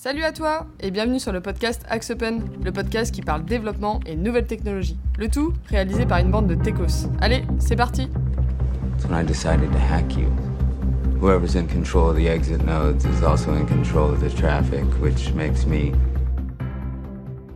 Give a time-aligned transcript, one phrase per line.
[0.00, 3.98] Salut à toi et bienvenue sur le podcast Axe Open, le podcast qui parle développement
[4.06, 4.96] et nouvelles technologies.
[5.18, 7.08] Le tout réalisé par une bande de techos.
[7.20, 10.28] Allez, c'est parti That's when I decided to hack you.
[11.20, 15.34] Whoever's in control of the exit nodes is also in control of the traffic, which
[15.34, 15.90] makes me.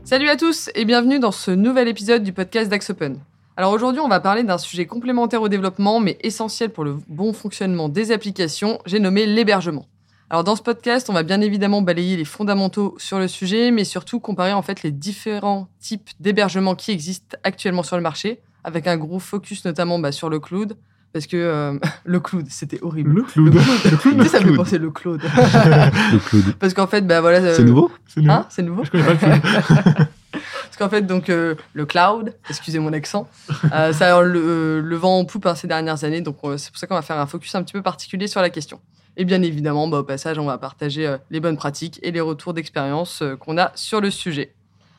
[0.02, 3.20] Salut à tous et bienvenue dans ce nouvel épisode du podcast d'Axe Open.
[3.56, 7.32] Alors aujourd'hui, on va parler d'un sujet complémentaire au développement mais essentiel pour le bon
[7.32, 9.86] fonctionnement des applications, j'ai nommé l'hébergement.
[10.32, 13.84] Alors dans ce podcast, on va bien évidemment balayer les fondamentaux sur le sujet, mais
[13.84, 18.86] surtout comparer en fait les différents types d'hébergement qui existent actuellement sur le marché, avec
[18.86, 20.78] un gros focus notamment bah, sur le cloud,
[21.12, 23.12] parce que euh, le cloud, c'était horrible.
[23.12, 23.52] Le cloud.
[23.54, 24.16] Le cloud.
[24.16, 24.56] Le ça me fait cloud.
[24.56, 25.20] penser le cloud.
[25.22, 26.54] Le cloud.
[26.58, 27.36] parce qu'en fait, bah voilà.
[27.40, 27.90] euh, C'est nouveau?
[28.06, 28.84] C'est nouveau Hein, c'est nouveau?
[28.84, 30.06] Je connais pas le cloud.
[30.32, 33.28] Parce qu'en fait, donc euh, le cloud, excusez mon accent,
[33.74, 36.22] euh, ça a le, le vent en poupe hein, ces dernières années.
[36.22, 38.40] Donc euh, c'est pour ça qu'on va faire un focus un petit peu particulier sur
[38.40, 38.80] la question.
[39.16, 42.20] Et bien évidemment, bah, au passage, on va partager euh, les bonnes pratiques et les
[42.20, 44.52] retours d'expérience euh, qu'on a sur le sujet.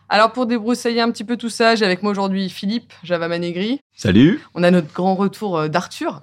[0.10, 3.80] Alors pour débroussailler un petit peu tout ça, j'ai avec moi aujourd'hui Philippe, Java Manegri.
[3.96, 6.22] Salut On a notre grand retour euh, d'Arthur,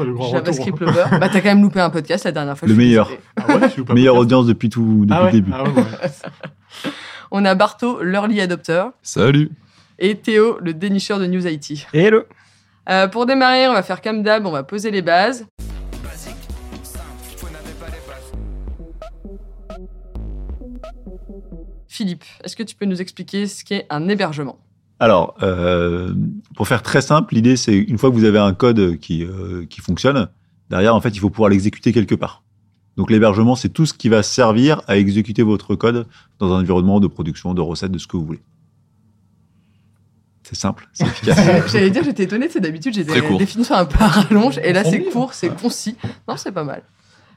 [0.00, 1.04] le grand JavaScript Lover.
[1.20, 2.66] Bah t'as quand même loupé un podcast la dernière fois.
[2.66, 3.10] Le meilleur.
[3.36, 5.52] Ah ouais, je suis pas Meilleure audience depuis tout depuis ah ouais le début.
[5.54, 6.90] Ah ouais, ouais.
[7.30, 9.50] On a Barto, l'early adopter, Salut
[9.98, 11.86] et Théo, le dénicheur de News IT.
[11.92, 12.22] Hello
[12.88, 15.46] Euh, pour démarrer, on va faire comme d'hab, on va poser les bases.
[21.98, 24.60] Philippe, est-ce que tu peux nous expliquer ce qu'est un hébergement?
[25.00, 26.14] Alors, euh,
[26.54, 29.66] pour faire très simple, l'idée c'est une fois que vous avez un code qui, euh,
[29.68, 30.28] qui fonctionne,
[30.70, 32.44] derrière en fait il faut pouvoir l'exécuter quelque part.
[32.96, 36.06] Donc l'hébergement c'est tout ce qui va servir à exécuter votre code
[36.38, 38.42] dans un environnement de production, de recettes, de ce que vous voulez.
[40.44, 41.36] C'est simple, c'est efficace.
[41.72, 43.38] J'allais dire, j'étais étonnée, c'est d'habitude j'ai des court.
[43.38, 45.96] définitions un peu à rallonge, et là c'est est, court, c'est concis.
[46.28, 46.84] Non, c'est pas mal.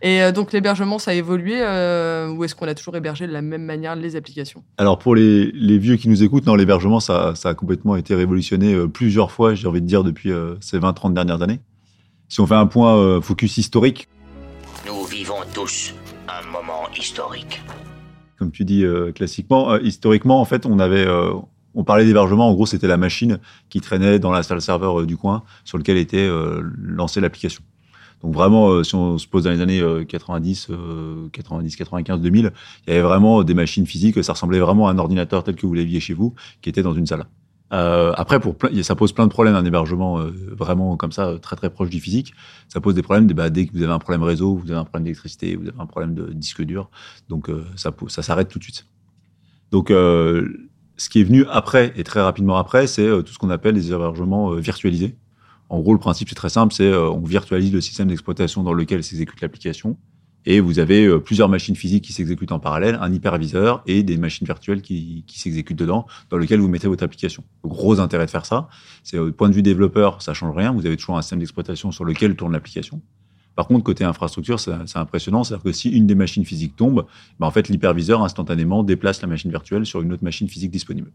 [0.04, 3.32] Et euh, donc l'hébergement, ça a évolué, euh, ou est-ce qu'on a toujours hébergé de
[3.32, 4.64] la même manière les applications?
[4.78, 8.16] Alors pour les, les vieux qui nous écoutent, non, l'hébergement ça, ça a complètement été
[8.16, 11.60] révolutionné euh, plusieurs fois, j'ai envie de dire depuis euh, ces 20-30 dernières années.
[12.30, 14.08] Si on fait un point euh, focus historique,
[14.88, 15.94] Nous vivons tous
[16.28, 17.62] un moment historique.
[18.40, 21.32] comme tu dis euh, classiquement, euh, historiquement, en fait, on avait, euh,
[21.76, 22.50] on parlait d'hébergement.
[22.50, 23.38] En gros, c'était la machine
[23.70, 27.62] qui traînait dans la salle serveur du coin sur lequel était euh, lancée l'application.
[28.24, 32.22] Donc vraiment, euh, si on se pose dans les années euh, 90, euh, 90, 95,
[32.22, 32.52] 2000,
[32.86, 34.24] il y avait vraiment des machines physiques.
[34.24, 36.94] Ça ressemblait vraiment à un ordinateur tel que vous l'aviez chez vous, qui était dans
[36.94, 37.26] une salle.
[37.74, 41.38] Euh, après, pour plein- ça pose plein de problèmes un hébergement euh, vraiment comme ça,
[41.42, 42.34] très très proche du physique.
[42.68, 43.28] Ça pose des problèmes.
[43.28, 45.80] Bah, dès que vous avez un problème réseau, vous avez un problème d'électricité, vous avez
[45.80, 46.90] un problème de disque dur,
[47.30, 48.86] donc euh, ça, ça s'arrête tout de suite.
[49.72, 50.48] Donc, euh,
[50.98, 53.76] ce qui est venu après et très rapidement après, c'est euh, tout ce qu'on appelle
[53.76, 55.16] les hébergements virtualisés.
[55.72, 58.74] En gros, le principe c'est très simple, c'est euh, on virtualise le système d'exploitation dans
[58.74, 59.98] lequel s'exécute l'application,
[60.46, 64.18] et vous avez euh, plusieurs machines physiques qui s'exécutent en parallèle, un hyperviseur et des
[64.18, 67.46] machines virtuelles qui, s'exécutent dedans, dans lequel vous mettez votre application.
[67.64, 68.68] Le gros intérêt de faire ça,
[69.04, 70.74] c'est au point de vue développeur, ça change rien.
[70.74, 73.02] Vous avez toujours un système d'exploitation sur lequel tourne l'application.
[73.56, 75.46] Par contre, côté infrastructure, c'est impressionnant.
[75.46, 77.06] C'est-à-dire que si une des machines physiques tombe,
[77.40, 81.12] ben en fait, l'hyperviseur instantanément déplace la machine virtuelle sur une autre machine physique disponible.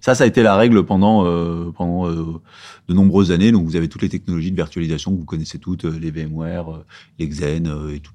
[0.00, 2.40] Ça, ça a été la règle pendant, euh, euh,
[2.88, 3.50] de nombreuses années.
[3.50, 6.84] Donc, vous avez toutes les technologies de virtualisation que vous connaissez toutes, euh, les VMware,
[7.18, 8.14] les Xen et tous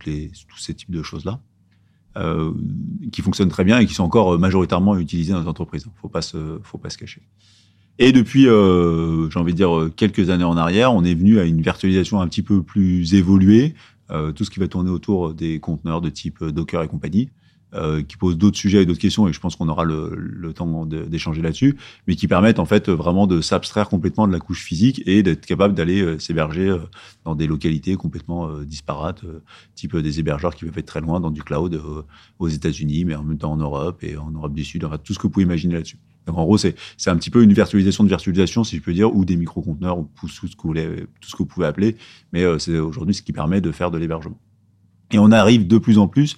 [0.57, 1.39] ces types de choses-là,
[3.11, 5.85] qui fonctionnent très bien et qui sont encore majoritairement utilisées dans les entreprises.
[6.11, 7.21] Pas se, faut pas se cacher.
[7.99, 11.61] Et depuis, j'ai envie de dire, quelques années en arrière, on est venu à une
[11.61, 13.73] virtualisation un petit peu plus évoluée,
[14.35, 17.29] tout ce qui va tourner autour des conteneurs de type Docker et compagnie,
[17.75, 20.53] euh, qui posent d'autres sujets et d'autres questions, et je pense qu'on aura le, le
[20.53, 24.63] temps d'échanger là-dessus, mais qui permettent en fait vraiment de s'abstraire complètement de la couche
[24.63, 26.79] physique et d'être capable d'aller euh, s'héberger euh,
[27.25, 29.21] dans des localités complètement euh, disparates,
[29.75, 31.81] type des hébergeurs qui peuvent être très loin dans du cloud
[32.39, 35.19] aux États-Unis, mais en même temps en Europe et en Europe du Sud, tout ce
[35.19, 35.97] que vous pouvez imaginer là-dessus.
[36.25, 36.75] Donc en gros, c'est
[37.07, 40.09] un petit peu une virtualisation de virtualisation, si je peux dire, ou des microconteneurs, ou
[40.19, 41.97] tout ce que vous, voulez, tout ce que vous pouvez appeler.
[42.31, 44.39] Mais c'est aujourd'hui ce qui permet de faire de l'hébergement.
[45.11, 46.37] Et on arrive de plus en plus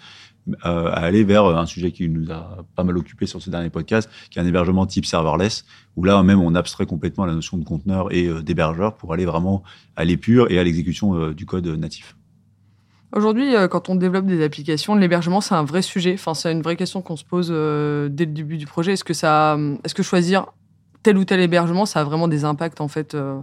[0.49, 3.69] euh, à aller vers un sujet qui nous a pas mal occupé sur ce dernier
[3.69, 5.65] podcast, qui est un hébergement type serverless,
[5.95, 9.25] où là même on abstrait complètement la notion de conteneur et euh, d'hébergeur pour aller
[9.25, 9.63] vraiment
[9.95, 12.15] à l'épure et à l'exécution euh, du code natif.
[13.15, 16.15] Aujourd'hui, euh, quand on développe des applications, l'hébergement, c'est un vrai sujet.
[16.15, 18.93] Enfin, c'est une vraie question qu'on se pose euh, dès le début du projet.
[18.93, 20.47] Est-ce que, ça, est-ce que choisir
[21.01, 23.39] tel ou tel hébergement, ça a vraiment des impacts en fait euh,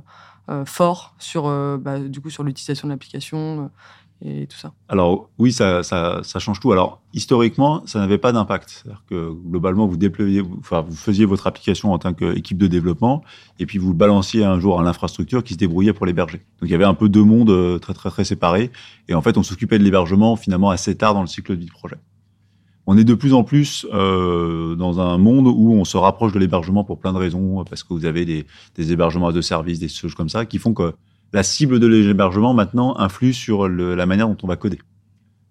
[0.51, 3.69] euh, forts sur, euh, bah, du coup, sur l'utilisation de l'application euh,
[4.25, 5.83] et tout ça Alors oui, ça,
[6.39, 6.73] change tout.
[6.73, 8.71] Alors historiquement, ça n'avait pas d'impact.
[8.71, 13.23] C'est-à-dire que globalement, vous déployiez, enfin, vous faisiez votre application en tant qu'équipe de développement,
[13.59, 16.39] et puis vous le balanciez un jour à l'infrastructure qui se débrouillait pour l'héberger.
[16.61, 18.71] Donc il y avait un peu deux mondes euh, très très très séparés,
[19.09, 21.67] et en fait, on s'occupait de l'hébergement finalement assez tard dans le cycle de vie
[21.67, 21.97] du projet.
[22.87, 26.41] On est de plus en plus euh, dans un monde où on se rapproche de
[26.41, 29.89] l'hébergement pour plein de raisons, parce que vous avez des, des hébergements de services, des
[29.89, 30.93] choses comme ça, qui font que
[31.33, 34.79] la cible de l'hébergement maintenant influe sur la manière dont on va coder.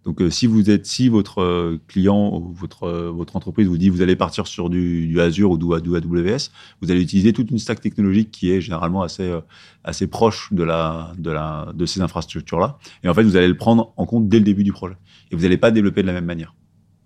[0.04, 3.78] Donc, euh, si vous êtes, si votre euh, client ou votre euh, votre entreprise vous
[3.78, 6.50] dit vous allez partir sur du, Azure ou du, AWS,
[6.82, 12.60] vous allez utiliser toute une stack technologique qui est généralement assez proche de ces infrastructures
[12.60, 12.80] là.
[13.04, 14.96] Et en fait, vous allez le prendre en compte dès le début du projet.
[15.30, 16.56] Et vous n'allez pas développer de la même manière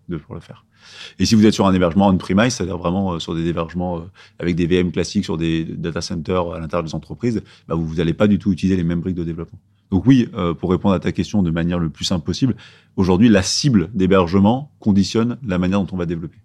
[0.08, 0.66] de pour le faire.
[1.20, 4.02] Et si vous êtes sur un hébergement on-premise, c'est-à-dire vraiment euh, sur des hébergements euh,
[4.40, 8.14] avec des VM classiques sur des data centers à l'intérieur des entreprises, bah, vous n'allez
[8.14, 9.60] pas du tout utiliser les mêmes briques de développement.
[9.92, 12.56] Donc oui, euh, pour répondre à ta question de manière le plus simple possible,
[12.96, 16.38] aujourd'hui, la cible d'hébergement conditionne la manière dont on va développer.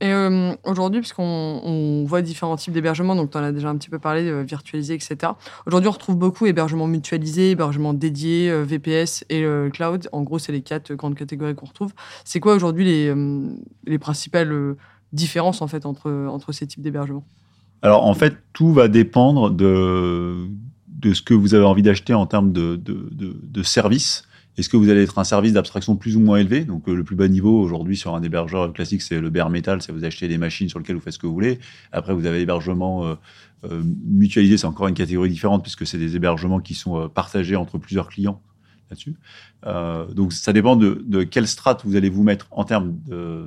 [0.00, 3.76] Et euh, aujourd'hui, puisqu'on on voit différents types d'hébergements, donc tu en as déjà un
[3.76, 5.32] petit peu parlé, euh, virtualisé, etc.
[5.66, 10.08] Aujourd'hui, on retrouve beaucoup hébergement mutualisé, hébergement dédié, euh, VPS et euh, cloud.
[10.12, 11.92] En gros, c'est les quatre grandes catégories qu'on retrouve.
[12.24, 13.14] C'est quoi aujourd'hui les,
[13.86, 14.76] les principales
[15.12, 17.24] différences en fait entre, entre ces types d'hébergements?
[17.82, 20.48] Alors en fait, tout va dépendre de,
[20.88, 24.24] de ce que vous avez envie d'acheter en termes de, de, de, de services.
[24.60, 26.66] Est-ce que vous allez être un service d'abstraction plus ou moins élevé?
[26.66, 29.80] Donc euh, le plus bas niveau aujourd'hui sur un hébergeur classique, c'est le bare metal,
[29.80, 31.58] c'est vous achetez des machines sur lesquelles vous faites ce que vous voulez.
[31.92, 33.14] Après, vous avez l'hébergement euh,
[33.64, 37.78] euh, mutualisé, c'est encore une catégorie différente puisque c'est des hébergements qui sont partagés entre
[37.78, 38.42] plusieurs clients
[38.90, 39.14] là-dessus.
[39.66, 42.96] Euh, donc ça dépend de, de quelle strate vous allez vous mettre en termes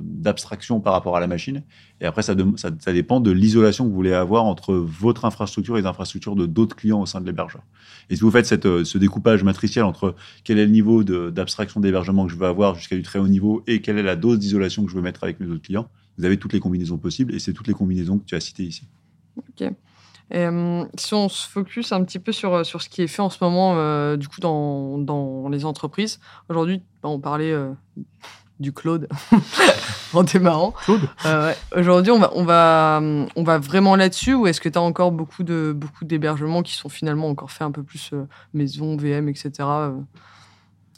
[0.02, 1.62] d'abstraction par rapport à la machine.
[2.00, 5.80] Et après, ça, ça, dépend de l'isolation que vous voulez avoir entre votre infrastructure et
[5.80, 7.62] les infrastructures de d'autres clients au sein de l'hébergeur.
[8.10, 12.26] Et si vous faites cette, ce découpage matriciel entre quel est le niveau d'abstraction d'hébergement
[12.26, 14.84] que je veux avoir jusqu'à du très haut niveau et quelle est la dose d'isolation
[14.84, 15.88] que je veux mettre avec mes autres clients,
[16.18, 18.64] vous avez toutes les combinaisons possibles et c'est toutes les combinaisons que tu as citées
[18.64, 18.84] ici.
[20.30, 23.06] Et, euh, si on se focus un petit peu sur, euh, sur ce qui est
[23.06, 26.18] fait en ce moment, euh, du coup, dans, dans les entreprises,
[26.48, 27.70] aujourd'hui, bah, on parlait euh,
[28.58, 29.08] du cloud
[30.14, 30.72] en démarrant.
[30.72, 31.56] Claude Euh, ouais.
[31.78, 33.00] Aujourd'hui, on va, on, va,
[33.36, 36.74] on va vraiment là-dessus ou est-ce que tu as encore beaucoup de beaucoup d'hébergements qui
[36.74, 38.12] sont finalement encore faits un peu plus
[38.52, 39.68] maison, VM, etc.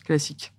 [0.04, 0.52] classique?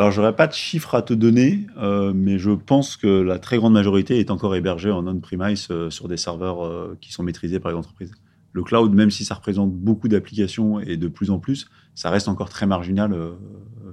[0.00, 3.58] Alors, j'aurais pas de chiffres à te donner, euh, mais je pense que la très
[3.58, 7.60] grande majorité est encore hébergée en on-premise euh, sur des serveurs euh, qui sont maîtrisés
[7.60, 8.10] par les entreprises.
[8.52, 12.28] Le cloud, même si ça représente beaucoup d'applications et de plus en plus, ça reste
[12.28, 13.14] encore très marginal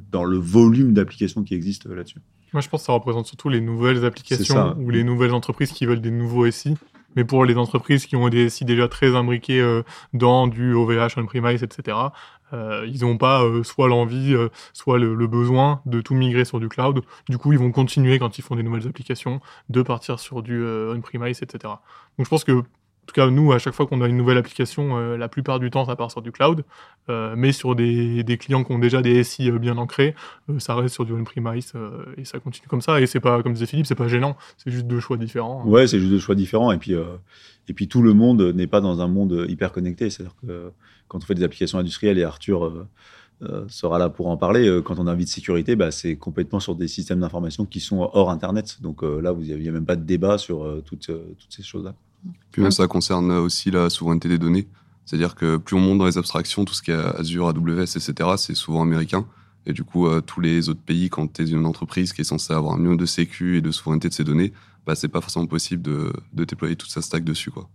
[0.09, 2.21] dans le volume d'applications qui existent là-dessus.
[2.53, 5.85] Moi, je pense que ça représente surtout les nouvelles applications ou les nouvelles entreprises qui
[5.85, 6.75] veulent des nouveaux SI.
[7.15, 9.83] Mais pour les entreprises qui ont des SI déjà très imbriqués euh,
[10.13, 11.97] dans du OVH, on-premise, etc.,
[12.53, 14.35] euh, ils n'ont pas euh, soit l'envie,
[14.73, 17.01] soit le, besoin de tout migrer sur du cloud.
[17.27, 20.63] Du coup, ils vont continuer quand ils font des nouvelles applications de partir sur du
[20.65, 21.73] on-premise, etc.
[22.17, 22.63] Donc, je pense que
[23.07, 25.71] tout cas, nous, à chaque fois qu'on a une nouvelle application, euh, la plupart du
[25.71, 26.63] temps, ça part sur du cloud.
[27.09, 30.13] Euh, mais sur des, clients qui ont déjà des SI euh, bien ancrés,
[30.59, 31.71] ça reste sur du on-premise
[32.17, 32.99] et ça continue comme ça.
[32.99, 34.35] Et c'est pas, comme disait Philippe, c'est pas gênant.
[34.57, 35.65] C'est juste deux choix différents.
[35.65, 36.71] Ouais, c'est juste deux choix différents.
[36.73, 36.93] Et puis,
[37.69, 40.09] et puis tout le monde n'est pas dans un monde hyper connecté.
[40.09, 40.71] C'est-à-dire que
[41.07, 42.85] quand on fait des applications industrielles, et Arthur
[43.69, 46.75] sera là pour en parler, quand on a envie de sécurité, bah, c'est complètement sur
[46.75, 48.81] des systèmes d'information qui sont hors Internet.
[48.81, 51.95] Donc là, vous n'aviez même pas de débat sur toutes, toutes ces choses-là.
[52.51, 54.67] Puis même, ça concerne aussi la souveraineté des données.
[55.05, 58.13] C'est-à-dire que plus on monte dans les abstractions, tout ce qui est Azure, AWS, etc.,
[58.37, 59.25] c'est souvent américain.
[59.65, 62.25] Et du coup, euh, tous les autres pays, quand tu es une entreprise qui est
[62.25, 64.53] censée avoir un minimum de sécu et de souveraineté de ses données,
[64.85, 67.51] bah, c'est pas forcément possible de, de déployer toute sa stack dessus.
[67.51, 67.69] Quoi.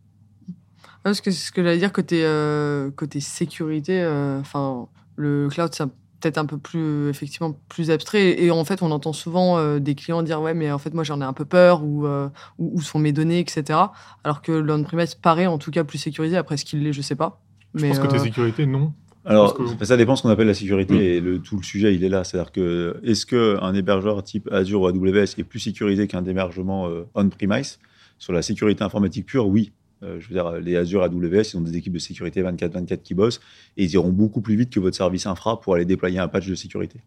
[1.02, 5.70] Parce que c'est ce que j'allais dire côté, euh, côté sécurité, euh, enfin, le cloud,
[5.74, 5.84] c'est
[6.22, 8.40] peut-être un peu plus, effectivement, plus abstrait.
[8.42, 11.04] Et en fait, on entend souvent euh, des clients dire Ouais, mais en fait, moi,
[11.04, 13.78] j'en ai un peu peur, ou euh, où, où sont mes données, etc.
[14.24, 16.36] Alors que l'on-premise paraît en tout cas plus sécurisé.
[16.36, 17.40] Après, ce qu'il l'est, je sais pas.
[17.74, 18.92] Je Mais, pense côté euh, sécurité, non?
[19.24, 21.00] Alors, que- ça dépend de ce qu'on appelle la sécurité Mm.
[21.00, 22.24] et le, tout le sujet, il est là.
[22.24, 27.04] C'est-à-dire que est-ce qu'un hébergeur type Azure ou AWS est plus sécurisé qu'un hébergement euh,
[27.14, 27.78] on-premise?
[28.18, 29.72] Sur la sécurité informatique pure, oui.
[30.02, 33.14] Euh, je veux dire, les Azure AWS, ils ont des équipes de sécurité 24-24 qui
[33.14, 33.40] bossent
[33.76, 36.46] et ils iront beaucoup plus vite que votre service infra pour aller déployer un patch
[36.48, 37.00] de sécurité.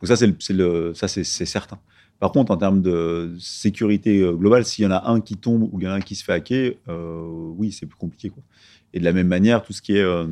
[0.00, 0.16] Donc ça,
[1.08, 1.78] c'est certain.
[2.18, 5.68] Par contre, en termes de sécurité euh, globale, s'il y en a un qui tombe
[5.72, 7.20] ou il y en a un qui se fait hacker, euh,
[7.56, 8.28] oui, c'est plus compliqué.
[8.30, 8.42] Quoi.
[8.94, 10.26] Et de la même manière, tout ce qui est euh,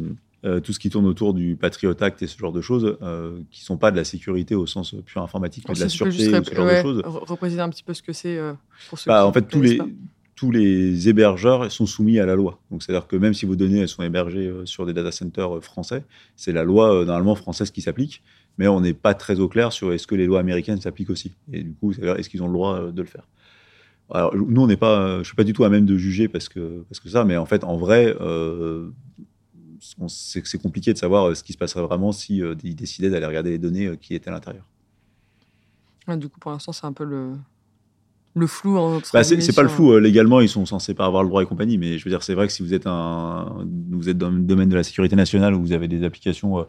[0.45, 3.41] euh, tout ce qui tourne autour du Patriot Act et ce genre de choses, euh,
[3.51, 6.45] qui sont pas de la sécurité au sens pur informatique, mais de la sûreté, ou
[6.45, 6.99] ce genre ouais, de choses.
[7.03, 8.53] re- repréciser un petit peu ce que c'est euh,
[8.89, 9.79] pour ceux Bah, qui en fait, tous les.
[10.41, 12.63] Tous les hébergeurs sont soumis à la loi.
[12.71, 15.61] Donc, c'est-à-dire que même si vos données sont hébergées euh, sur des data centers euh,
[15.61, 16.03] français,
[16.35, 18.23] c'est la loi euh, normalement française qui s'applique,
[18.57, 21.33] mais on n'est pas très au clair sur est-ce que les lois américaines s'appliquent aussi.
[21.53, 23.29] Et du coup, est-ce qu'ils ont le droit de le faire?
[24.11, 26.49] Alors, nous, on n'est pas, je suis pas du tout à même de juger parce
[26.49, 28.17] que, parce que ça, mais en fait, en vrai,
[30.09, 33.59] c'est compliqué de savoir ce qui se passerait vraiment si ils décidaient d'aller regarder les
[33.59, 34.65] données qui étaient à l'intérieur.
[36.09, 37.35] Ouais, du coup, pour l'instant, c'est un peu le,
[38.35, 38.77] le flou.
[38.77, 39.93] Entre Bah, c'est pas le flou.
[39.93, 41.79] euh, légalement, ils sont censés pas avoir le droit et compagnie.
[41.79, 44.41] Mais je veux dire, c'est vrai que si vous êtes, un, vous êtes dans le
[44.41, 46.65] domaine de la sécurité nationale où vous avez des applications euh,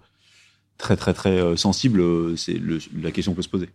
[0.77, 2.59] très, très, très euh, sensibles, c'est
[2.99, 3.69] la question peut se poser.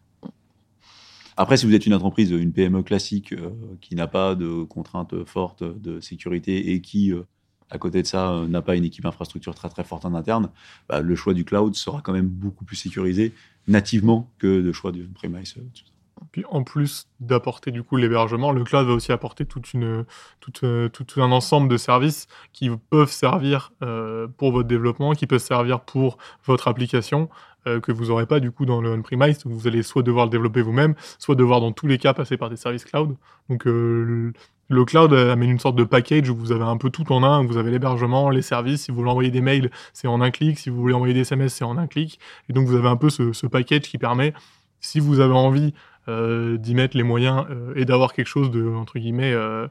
[1.37, 3.35] Après, si vous êtes une entreprise, une PME classique
[3.83, 7.13] qui n'a pas de contraintes fortes de sécurité et qui,
[7.69, 10.49] à côté de ça, n'a pas une équipe infrastructure très très forte en interne,
[10.89, 13.35] bah, le choix du cloud sera quand même beaucoup plus sécurisé
[13.69, 15.57] nativement que le choix du premise.
[16.33, 21.33] Puis en plus d'apporter du coup l'hébergement, le cloud va aussi apporter euh, tout un
[21.33, 26.69] ensemble de services qui peuvent servir euh, pour votre développement, qui peuvent servir pour votre
[26.69, 27.29] application,
[27.67, 30.31] euh, que vous n'aurez pas du coup dans le on-premise, vous allez soit devoir le
[30.31, 33.17] développer vous-même, soit devoir dans tous les cas passer par des services cloud.
[33.49, 34.33] Donc le-
[34.87, 37.57] cloud amène une sorte de package où vous avez un peu tout en un, vous
[37.57, 40.71] avez l'hébergement, les services, si vous voulez envoyer des mails, c'est en un clic, si
[40.71, 42.19] vous voulez envoyer des SMS, c'est en un clic.
[42.49, 44.33] Et donc vous avez un peu ce, ce package qui permet,
[44.81, 45.73] si vous avez envie
[46.09, 49.67] euh, d'y mettre les moyens euh, et d'avoir quelque chose de entre guillemets euh,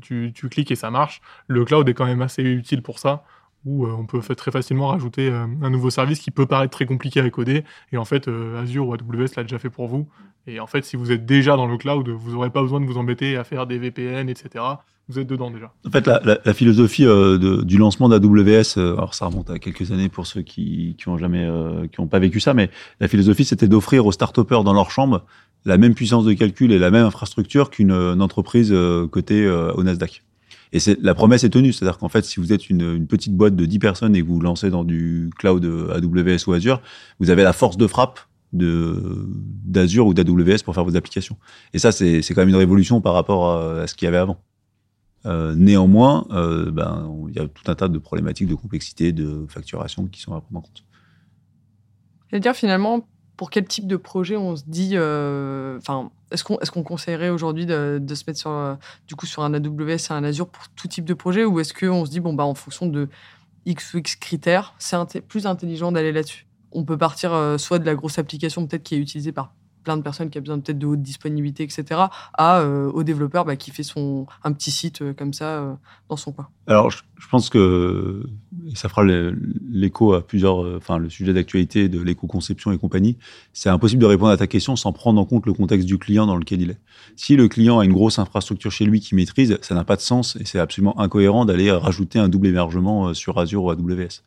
[0.00, 1.20] tu, tu cliques et ça marche.
[1.46, 3.24] Le cloud est quand même assez utile pour ça
[3.64, 7.28] où on peut très facilement rajouter un nouveau service qui peut paraître très compliqué à
[7.28, 10.08] coder et en fait Azure ou AWS l'a déjà fait pour vous.
[10.46, 12.86] Et en fait si vous êtes déjà dans le cloud vous n'aurez pas besoin de
[12.86, 14.64] vous embêter à faire des VPN etc
[15.08, 18.76] vous êtes dedans déjà En fait, la, la- la philosophie euh, de- du lancement d'AWS,
[18.76, 22.06] euh, alors ça remonte à quelques années pour ceux qui qui jamais, euh, qui ont
[22.06, 25.24] pas vécu ça, mais la philosophie c'était d'offrir aux start dans leur chambre
[25.64, 29.72] la même puissance de calcul et la même infrastructure qu'une une entreprise euh, cotée euh,
[29.72, 30.22] au Nasdaq.
[30.72, 33.56] Et la promesse est tenue, c'est-à-dire qu'en fait, si vous êtes une, une petite boîte
[33.56, 36.82] de 10 personnes et que vous vous lancez dans du cloud euh, AWS ou Azure,
[37.20, 38.20] vous avez la force de frappe
[38.52, 39.26] de
[39.64, 41.36] d'Azure ou d'AWS pour faire vos applications.
[41.74, 44.38] Et ça, c'est quand même une révolution par rapport à ce qu'il y avait avant.
[45.28, 49.46] Euh, néanmoins, euh, ben, il y a tout un tas de problématiques de complexité, de
[49.48, 50.84] facturation qui sont à prendre en compte.
[52.32, 53.06] Et dire finalement,
[53.36, 57.28] pour quel type de projet on se dit, euh, enfin, est-ce qu'on est-ce qu'on conseillerait
[57.28, 60.88] aujourd'hui de, se mettre sur, du coup, sur un AWS et un Azure pour tout
[60.88, 63.08] type de projet, ou est-ce qu'on se dit bon bah en fonction de
[63.66, 66.46] X ou X critères, c'est plus intelligent d'aller là-dessus?
[66.72, 69.54] On peut partir soit de la grosse application peut-être qui est utilisée par
[69.88, 72.02] plein de personnes qui a besoin peut-être de haute disponibilité, etc.,
[72.34, 75.72] à euh, au développeur bah, qui fait son un petit site euh, comme ça euh,
[76.10, 76.46] dans son coin.
[76.66, 78.26] Alors, je, pense que
[78.74, 83.16] ça fera l'écho à plusieurs, enfin, le sujet d'actualité de l'éco-conception et compagnie.
[83.54, 86.26] C'est impossible de répondre à ta question sans prendre en compte le contexte du client
[86.26, 86.78] dans lequel il est.
[87.16, 90.02] Si le client a une grosse infrastructure chez lui qu'il maîtrise, ça n'a pas de
[90.02, 94.20] sens et c'est absolument incohérent d'aller rajouter un double hébergement sur Azure ou AWS.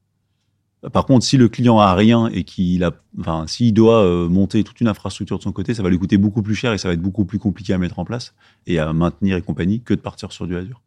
[0.90, 4.64] Par contre, si le client a rien et qu'il a, enfin, s'il doit euh, monter
[4.64, 6.88] toute une infrastructure de son côté, ça va lui coûter beaucoup plus cher et ça
[6.88, 8.34] va être beaucoup plus compliqué à mettre en place
[8.66, 10.82] et à maintenir et compagnie que de partir sur du Azure.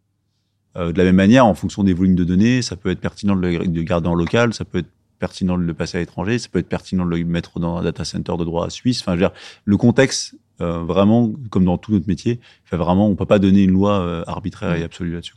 [0.77, 3.37] Euh, de la même manière, en fonction des volumes de données, ça peut être pertinent
[3.37, 6.41] de le de garder en local, ça peut être pertinent de le passer à l'étranger,
[6.41, 9.01] ça peut être pertinent de le mettre dans un data center de droit suisse.
[9.01, 9.33] Enfin, je veux dire,
[9.65, 13.63] le contexte, euh, vraiment, comme dans tout notre métier, fait vraiment, on peut pas donner
[13.63, 15.35] une loi arbitraire et absolue là-dessus.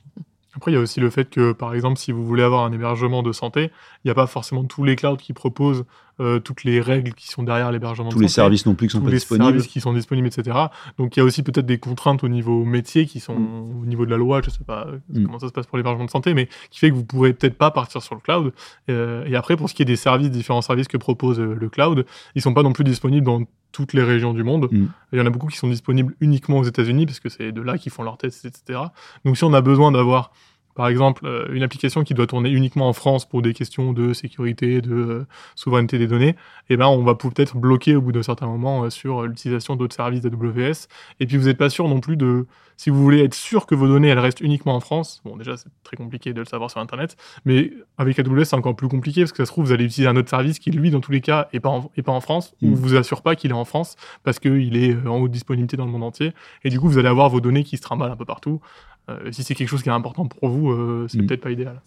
[0.58, 2.72] Après, il y a aussi le fait que, par exemple, si vous voulez avoir un
[2.72, 3.66] hébergement de santé,
[4.04, 5.86] il n'y a pas forcément tous les clouds qui proposent
[6.20, 8.88] euh, toutes les règles qui sont derrière l'hébergement Tous de les santé, services non plus
[8.88, 9.46] qui sont tous pas les disponibles.
[9.46, 10.58] services qui sont disponibles, etc.
[10.98, 13.82] Donc, il y a aussi peut-être des contraintes au niveau métier qui sont Mm.
[13.84, 15.26] au niveau de la loi, je sais pas euh, Mm.
[15.26, 17.58] comment ça se passe pour l'hébergement de santé, mais qui fait que vous pourrez peut-être
[17.58, 18.52] pas partir sur le cloud.
[18.90, 22.06] Euh, et après, pour ce qui est des services, différents services que propose le cloud,
[22.36, 24.70] ils sont pas non plus disponibles dans toutes les régions du monde.
[24.72, 24.88] Mm.
[25.14, 27.62] Il y en a beaucoup qui sont disponibles uniquement aux États-Unis parce que c'est de
[27.62, 28.80] là qu'ils font leurs tests, etc.
[29.24, 30.32] Donc, si on a besoin d'avoir
[30.78, 34.14] par exemple, euh, une application qui doit tourner uniquement en France pour des questions de
[34.14, 36.36] sécurité, de euh, souveraineté des données,
[36.70, 39.96] eh ben, on va peut-être bloquer au bout d'un certain moment euh, sur l'utilisation d'autres
[39.96, 40.88] services d'AWS.
[41.20, 42.46] Et puis, vous n'êtes pas sûr non plus de,
[42.78, 45.58] si vous voulez être sûr que vos données, elles restent uniquement en France, bon, déjà,
[45.58, 49.22] c'est très compliqué de le savoir sur Internet, mais avec AWS, c'est encore plus compliqué
[49.22, 51.12] parce que ça se trouve, vous allez utiliser un autre service qui, lui, dans tous
[51.12, 52.74] les cas, est pas en, est pas en France, ou Mm.
[52.76, 55.92] vous assure pas qu'il est en France parce qu'il est en haute disponibilité dans le
[55.92, 56.34] monde entier.
[56.64, 58.62] Et du coup, vous allez avoir vos données qui se trimballent un peu partout.
[59.10, 61.28] Euh, si c'est quelque chose qui est important pour vous, euh, c'est Mm.
[61.28, 61.82] peut-être pas idéal.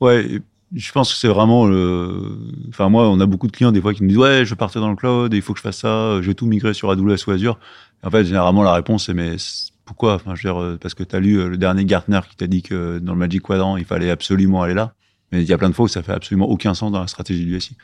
[0.00, 0.40] Ouais,
[0.74, 2.38] je pense que c'est vraiment le.
[2.70, 4.56] Enfin, moi, on a beaucoup de clients des fois qui me disent Ouais, je veux
[4.56, 6.90] partir dans le cloud, il faut que je fasse ça, je vais tout migrer sur
[6.90, 7.58] AWS ou Azure.
[8.02, 9.36] En fait, généralement, la réponse c'est Mais
[9.84, 10.14] pourquoi?
[10.14, 12.46] Enfin, je veux dire, euh, Parce que tu as lu le dernier Gartner qui t'a
[12.46, 14.94] dit que dans le Magic Quadrant, il fallait absolument aller là.
[15.32, 17.06] Mais il y a plein de fois où ça fait absolument aucun sens dans la
[17.06, 17.76] stratégie du SI.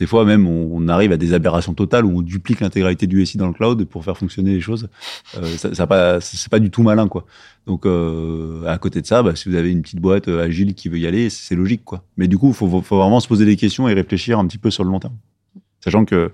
[0.00, 3.38] Des fois, même, on, arrive à des aberrations totales où on duplique l'intégralité du SI
[3.38, 4.88] dans le cloud pour faire fonctionner les choses.
[5.36, 7.26] Euh, ça, pas, c'est pas du tout malin, quoi.
[7.66, 10.74] Donc, euh, à côté de ça, bah, si vous avez une petite boîte euh, agile
[10.74, 12.02] qui veut y aller, c'est logique, quoi.
[12.16, 14.70] Mais du coup, il faut, vraiment se poser des questions et réfléchir un petit peu
[14.70, 15.16] sur le long terme.
[15.80, 16.32] Sachant que,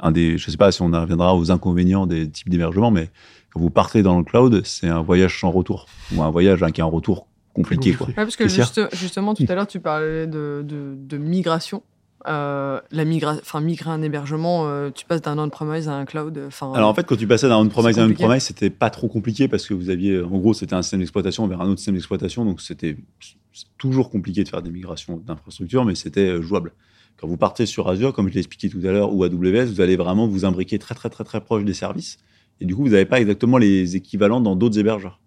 [0.00, 3.10] un des, je sais pas si on en reviendra aux inconvénients des types d'hébergement, mais
[3.52, 5.86] quand vous partez dans le cloud, c'est un voyage sans retour.
[6.14, 7.28] Ou un voyage avec un retour
[7.62, 8.06] compliqué, quoi.
[8.08, 11.82] Ouais, parce que juste- justement, tout à l'heure, tu parlais de, de, de migration.
[12.26, 16.48] euh, la migra enfin, migrer un hébergement, euh, tu passes d'un on-premise à un cloud.
[16.74, 19.46] Alors en fait, quand tu passais d'un on-premise à un on-premise, c'était pas trop compliqué
[19.46, 22.44] parce que vous aviez, en gros, c'était un système d'exploitation vers un autre système d'exploitation,
[22.44, 22.96] donc c'était
[23.78, 26.72] toujours compliqué de faire des migrations d'infrastructures, mais c'était euh, jouable.
[27.20, 29.80] Quand vous partez sur Azure, comme je l'ai expliqué tout à l'heure, ou AWS, vous
[29.80, 32.18] allez vraiment vous imbriquer très très très très proche des services,
[32.60, 35.20] et du coup, vous n'avez pas exactement les équivalents dans d'autres hébergeurs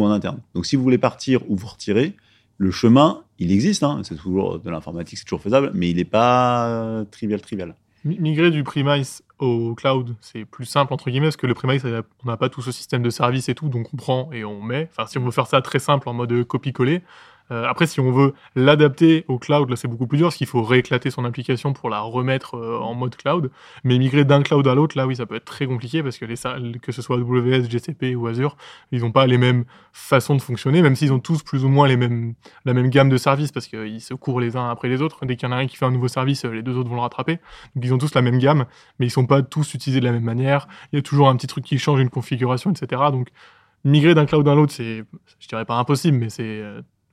[0.00, 0.38] en interne.
[0.54, 2.14] Donc si vous voulez partir ou vous retirer,
[2.58, 6.04] le chemin, il existe, hein, c'est toujours de l'informatique, c'est toujours faisable, mais il n'est
[6.04, 7.74] pas trivial trivial.
[8.04, 11.84] Mi- Migrer du premise au cloud, c'est plus simple entre guillemets parce que le premise,
[11.84, 14.60] on n'a pas tout ce système de service et tout, donc on prend et on
[14.62, 14.88] met.
[14.90, 17.02] Enfin, si on veut faire ça très simple en mode copier-coller.
[17.52, 20.46] Euh, après, si on veut l'adapter au cloud, là, c'est beaucoup plus dur parce qu'il
[20.46, 23.50] faut rééclater son application pour la remettre euh, en mode cloud.
[23.84, 26.24] Mais migrer d'un cloud à l'autre, là, oui, ça peut être très compliqué parce que
[26.24, 26.36] les,
[26.80, 28.56] que ce soit AWS, GCP ou Azure,
[28.90, 31.86] ils n'ont pas les mêmes façons de fonctionner, même s'ils ont tous plus ou moins
[31.86, 35.02] les mêmes, la même gamme de services parce qu'ils se courent les uns après les
[35.02, 35.24] autres.
[35.26, 36.88] Dès qu'il y en a un qui fait un nouveau service, euh, les deux autres
[36.88, 37.38] vont le rattraper.
[37.74, 38.64] Donc ils ont tous la même gamme,
[38.98, 40.68] mais ils sont pas tous utilisés de la même manière.
[40.92, 43.02] Il y a toujours un petit truc qui change, une configuration, etc.
[43.12, 43.28] Donc
[43.84, 45.04] migrer d'un cloud à l'autre, c'est,
[45.38, 46.62] je dirais pas impossible, mais c'est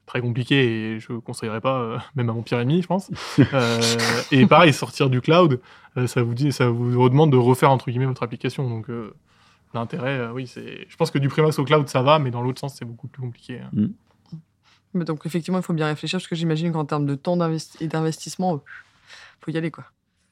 [0.09, 0.55] très compliqué
[0.95, 3.11] et je conseillerais pas, euh, même à mon pire ennemi, je pense.
[3.53, 3.81] Euh,
[4.31, 5.61] et pareil, sortir du cloud,
[5.97, 8.67] euh, ça vous dit, ça vous redemande de refaire entre guillemets votre application.
[8.67, 9.13] Donc euh,
[9.73, 12.41] l'intérêt, euh, oui, c'est, je pense que du premise au cloud, ça va, mais dans
[12.41, 13.59] l'autre sens, c'est beaucoup plus compliqué.
[13.59, 13.87] hein.
[14.95, 17.37] Mais donc, effectivement, il faut bien réfléchir parce que j'imagine qu'en termes de temps
[17.79, 19.69] et d'investissement, il faut y aller.
[19.69, 19.83] quoi.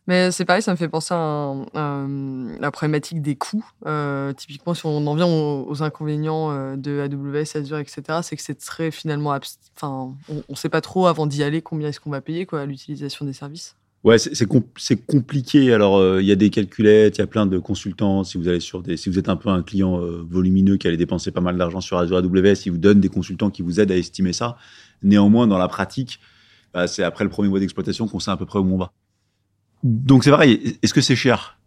[0.07, 2.07] Mais c'est pareil, ça me fait penser à, à
[2.59, 3.65] la problématique des coûts.
[3.85, 8.41] Euh, typiquement, si on en vient aux, inconvénients euh, de AWS, Azure, etc., c'est que
[8.41, 9.37] c'est très finalement.
[9.75, 12.61] Enfin, on ne sait pas trop avant d'y aller combien est-ce qu'on va payer quoi,
[12.61, 13.75] à l'utilisation des services.
[14.05, 15.73] Ouais, c'est c'est com- c'est compliqué.
[15.73, 18.23] Alors, euh, il y a des calculettes, il y a plein de consultants.
[18.23, 20.87] Si vous allez sur des, si vous êtes un peu un client euh, volumineux qui
[20.87, 23.81] allait dépenser pas mal d'argent sur Azure AWS, ils vous donnent des consultants qui vous
[23.81, 24.55] aident à estimer ça.
[25.03, 26.21] Néanmoins, dans la pratique,
[26.73, 28.93] bah, c'est après le premier mois d'exploitation qu'on sait à peu près où on va.
[29.83, 30.77] Donc c'est pareil.
[30.81, 31.57] Est-ce que c'est cher?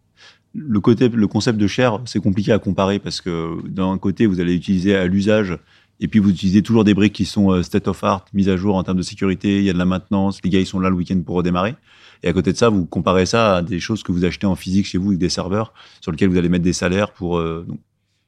[0.53, 4.39] Le côté, le concept de cher, c'est compliqué à comparer parce que d'un côté, vous
[4.39, 5.57] allez utiliser à l'usage.
[6.03, 8.57] Et puis vous utilisez toujours des briques qui sont euh, state of art, mises à
[8.57, 10.79] jour en termes de sécurité, il y a de la maintenance, les gars ils sont
[10.79, 11.75] là le week-end pour redémarrer.
[12.23, 14.55] Et à côté de ça, vous comparez ça à des choses que vous achetez en
[14.55, 17.37] physique chez vous avec des serveurs sur lesquels vous allez mettre des salaires pour.
[17.37, 17.79] euh, donc,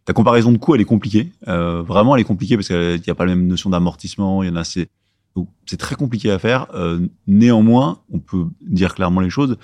[0.08, 1.32] la comparaison de coûts, elle est compliquée.
[1.48, 4.43] Euh, vraiment, elle est compliquée parce qu'il n'y a pas la même notion d'amortissement.
[4.43, 4.89] Il y en a, c'est
[5.36, 6.67] donc c'est très compliqué à faire.
[6.76, 9.58] Euh, néanmoins, on peut dire clairement les choses.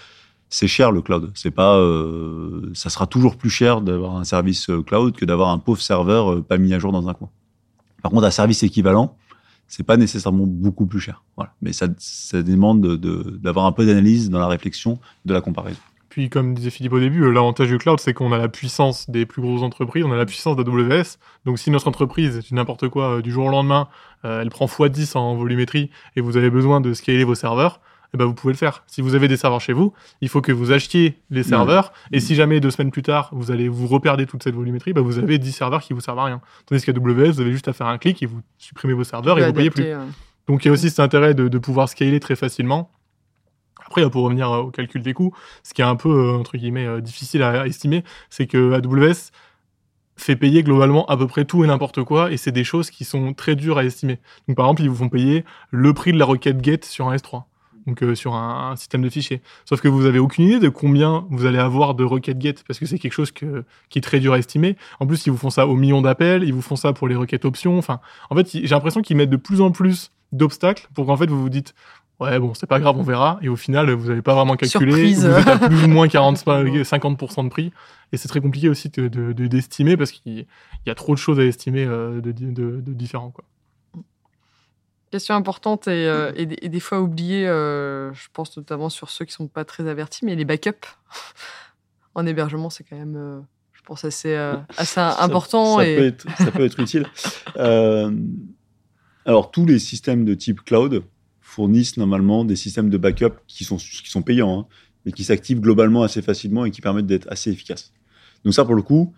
[0.52, 1.32] C'est cher le cloud.
[1.36, 5.50] C'est pas, euh, ça sera toujours plus cher d'avoir un service euh, cloud que d'avoir
[5.50, 7.30] un pauvre serveur euh, pas mis à jour dans un coin.
[8.02, 9.16] Par contre, un service équivalent,
[9.68, 11.22] c'est pas nécessairement beaucoup plus cher.
[11.36, 11.54] Voilà.
[11.62, 15.42] Mais ça, ça demande de- de- d'avoir un peu d'analyse dans la réflexion de la
[15.42, 15.80] comparaison.
[16.20, 19.10] Puis, comme disait Philippe au début, euh, l'avantage du cloud, c'est qu'on a la puissance
[19.10, 21.18] des plus grosses entreprises, on a la puissance d'AWS.
[21.46, 23.88] Donc, si notre entreprise, dis n'importe quoi, euh, du jour au lendemain,
[24.26, 27.80] euh, elle prend x10 en volumétrie et vous avez besoin de scaler vos serveurs,
[28.14, 28.84] eh ben, vous pouvez le faire.
[28.86, 31.94] Si vous avez des serveurs chez vous, il faut que vous achetiez les serveurs.
[32.12, 35.00] Et si jamais deux semaines plus tard, vous allez vous reperdre toute cette volumétrie, bah,
[35.00, 36.42] vous avez 10 serveurs qui vous servent à rien.
[36.66, 39.40] Tandis qu'à AWS, vous avez juste à faire un clic et vous supprimez vos serveurs
[39.40, 39.86] et vous payez plus.
[40.50, 42.92] Donc il y a aussi cet intérêt de, de pouvoir scaler très facilement.
[43.90, 47.42] Après, pour revenir au calcul des coûts, ce qui est un peu, euh, euh, difficile
[47.42, 49.32] à, à estimer, c'est que AWS
[50.16, 53.04] fait payer globalement à peu près tout et n'importe quoi, et c'est des choses qui
[53.04, 54.20] sont très dures à estimer.
[54.48, 57.16] Donc par exemple, ils vous font payer le prix de la requête GET sur un
[57.16, 57.46] S3,
[57.88, 59.42] donc euh, sur un, un système de fichiers.
[59.66, 62.78] Sauf que vous avez aucune idée de combien vous allez avoir de requêtes GET, parce
[62.78, 64.78] que c'est quelque chose que, qui est très dur à estimer.
[65.00, 67.16] En plus, ils vous font ça au million d'appels, ils vous font ça pour les
[67.16, 67.80] requêtes options.
[67.80, 71.30] Enfin, en fait, j'ai l'impression qu'ils mettent de plus en plus d'obstacles pour qu'en fait
[71.30, 71.74] vous vous dites
[72.20, 74.92] ouais bon c'est pas grave on verra et au final vous n'avez pas vraiment calculé
[74.92, 75.26] Surprise.
[75.28, 77.72] vous êtes à plus ou moins 40 50% de prix
[78.12, 80.46] et c'est très compliqué aussi de de- de- d'estimer parce qu'il
[80.86, 83.44] y a trop de choses à estimer euh, de, de, de différents quoi.
[85.12, 89.10] Question importante et, euh, et des- et des fois oubliée, euh, je pense notamment sur
[89.10, 90.86] ceux qui sont pas très avertis, mais les backups
[92.16, 93.40] en hébergement, c'est quand même, euh,
[93.74, 95.78] je pense, assez, euh, assez Ça- important.
[95.78, 95.96] Ça, et...
[95.96, 97.08] peut, être, ça peut être utile.
[97.58, 98.12] Euh,
[99.26, 101.04] alors, tous les systèmes de type cloud
[101.60, 104.66] fournissent normalement des systèmes de backup qui sont, qui sont payants, hein,
[105.06, 107.92] mais qui s'activent globalement assez facilement et qui permettent d'être assez efficaces.
[108.46, 109.14] Donc ça, pour le coup,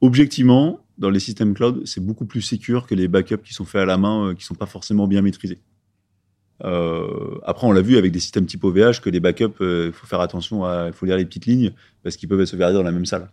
[0.00, 3.82] objectivement, dans les systèmes cloud, c'est beaucoup plus sécur que les backups qui sont faits
[3.82, 5.60] à la main, euh, qui sont pas forcément bien maîtrisés.
[6.64, 10.08] Euh, après, on l'a vu avec des systèmes type OVH que les backups, il faut
[10.08, 11.70] faire attention il faut lire les petites lignes
[12.02, 13.30] parce qu'ils peuvent être sauvegardés dans la même salle.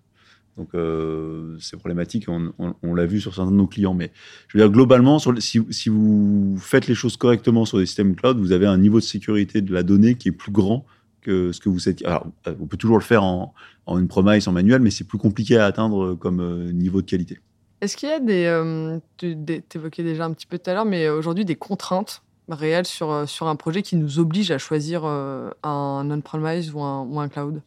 [0.58, 3.94] Donc euh, c'est problématique, on, on- on l'a vu sur certains de nos clients.
[3.96, 4.12] Mais
[4.48, 7.86] je veux dire, globalement, sur le- si, si vous faites les choses correctement sur des
[7.88, 10.86] systèmes cloud, vous avez un niveau de sécurité de la donnée qui est plus grand
[11.22, 12.06] que ce que vous êtes.
[12.06, 13.54] Alors, euh, on peut toujours le faire en,
[13.86, 17.10] en une promise, en manuel, mais c'est plus compliqué à atteindre comme euh, niveau de
[17.10, 17.40] qualité.
[17.82, 19.36] Est-ce qu'il y a des, euh, tu
[19.68, 23.26] t'évoquais déjà un petit peu tout à l'heure, mais aujourd'hui des contraintes réel sur, euh,
[23.26, 27.28] sur un projet qui nous oblige à choisir euh, un on-premise ou un, ou un
[27.30, 27.62] cloud?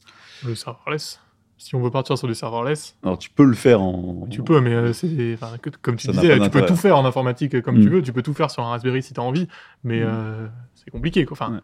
[0.47, 1.19] Le serverless.
[1.59, 4.27] Si on veut partir sur du serverless, Alors, tu peux le faire en.
[4.31, 7.05] tu peux, mais euh, c'est, enfin, comme tu Ça disais, tu peux tout faire en
[7.07, 7.83] informatique euh, comme Mm.
[7.83, 8.03] tu veux.
[8.03, 9.49] Tu peux tout faire sur un Raspberry si tu as envie,
[9.83, 10.07] mais Mm.
[10.09, 11.25] euh, c'est compliqué.
[11.25, 11.35] Quoi.
[11.41, 11.61] Enfin, Ouais.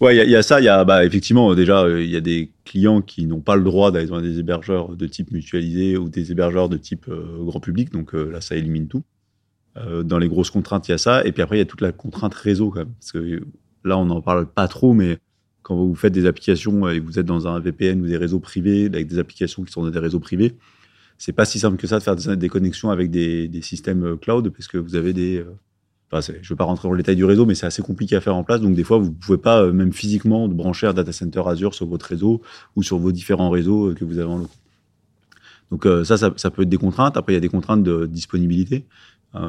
[0.00, 0.60] Ouais, il y a- il y, a ça.
[0.60, 3.62] Il y a, bah, effectivement, déjà, il y a des clients qui n'ont pas le
[3.62, 7.60] droit d'aller dans des hébergeurs de type mutualisé ou des hébergeurs de type euh, grand
[7.60, 7.92] public.
[7.92, 9.02] Donc euh, là, ça élimine tout.
[10.04, 11.24] Dans les grosses contraintes, il y a ça.
[11.24, 12.92] Et puis après, il y a toute la contrainte réseau, quand même.
[13.00, 13.42] Parce que
[13.84, 15.18] là, on n'en parle pas trop, mais
[15.62, 18.86] quand vous faites des applications et vous êtes dans un VPN ou des réseaux privés,
[18.86, 20.56] avec des applications qui sont dans des réseaux privés,
[21.18, 24.48] c'est pas si simple que ça de faire des, connexions avec des, systèmes euh, cloud,
[24.50, 25.38] parce que vous avez des.
[25.38, 25.54] euh,
[26.10, 28.16] enfin, je ne veux pas rentrer dans le détail du réseau, mais c'est assez compliqué
[28.16, 28.60] à faire en place.
[28.60, 31.74] Donc, des fois, vous ne pouvez pas, euh, même physiquement, brancher un data center Azure
[31.74, 32.42] sur votre réseau
[32.74, 34.56] ou sur vos différents réseaux que vous avez en local.
[35.70, 37.16] Donc, ça, ça, peut être des contraintes.
[37.16, 38.84] Après, il y a des contraintes de disponibilité.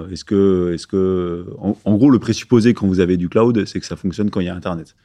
[0.10, 3.86] Est-ce que, est-ce que, en gros, le présupposé quand vous avez du cloud, c'est que
[3.86, 4.96] ça fonctionne quand il y a Internet.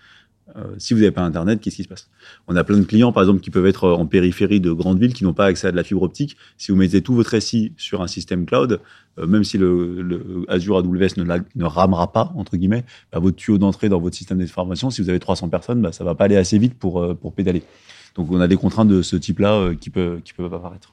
[0.59, 2.09] Euh, si vous n'avez pas Internet, qu'est-ce qui se passe?
[2.49, 5.15] On a plein de clients, par exemple, qui peuvent être en périphérie de grandes villes,
[5.15, 6.37] qui n'ont pas accès à de la fibre optique.
[6.57, 8.81] Si vous mettez tout votre SI sur un système cloud,
[9.19, 13.59] euh, même si le, Azure AWS ne, ne ramera pas, entre guillemets, bah, votre tuyau
[13.59, 16.37] d'entrée dans votre système d'information, si vous avez 300 personnes, bah, ça va pas aller
[16.37, 17.63] assez vite pour, euh, pour pédaler.
[18.17, 20.93] Donc, on a des contraintes de ce type-là qui, peut, qui peuvent apparaître.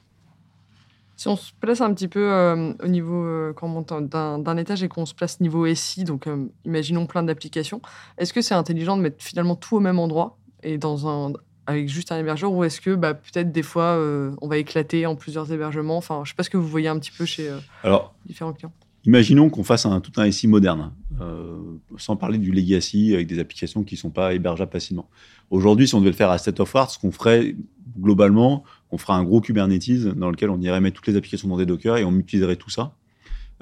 [1.16, 4.56] Si on se place un petit peu euh, au niveau, euh, quand on monte d'un
[4.58, 7.80] étage et qu'on se place niveau SI, donc euh, imaginons plein d'applications,
[8.18, 11.32] est-ce que c'est intelligent de mettre finalement tout au même endroit et dans un,
[11.66, 13.98] avec juste un hébergeur ou est-ce que bah, peut-être des fois
[14.42, 15.96] on va éclater en plusieurs hébergements?
[15.96, 17.50] Enfin, je sais pas ce que vous voyez un petit peu chez
[17.82, 18.72] Alors, différents clients.
[19.06, 21.58] Imaginons qu'on fasse un, tout un SI moderne, euh,
[21.96, 25.08] sans parler du legacy avec des applications qui ne sont pas hébergeables facilement.
[25.50, 27.54] Aujourd'hui, si on devait le faire à state of art, ce qu'on ferait
[28.00, 31.56] globalement, on ferait un gros Kubernetes dans lequel on irait mettre toutes les applications dans
[31.56, 32.96] des Docker et on utiliserait tout ça.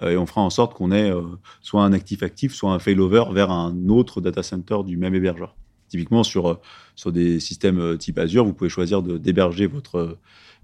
[0.02, 1.22] Euh, et on fera en sorte qu'on ait euh,
[1.60, 5.56] soit un actif-actif, soit un failover vers un autre data center du même hébergeur.
[5.88, 6.58] Typiquement, sur,
[6.96, 10.18] sur des systèmes type Azure, vous pouvez choisir d'héberger votre,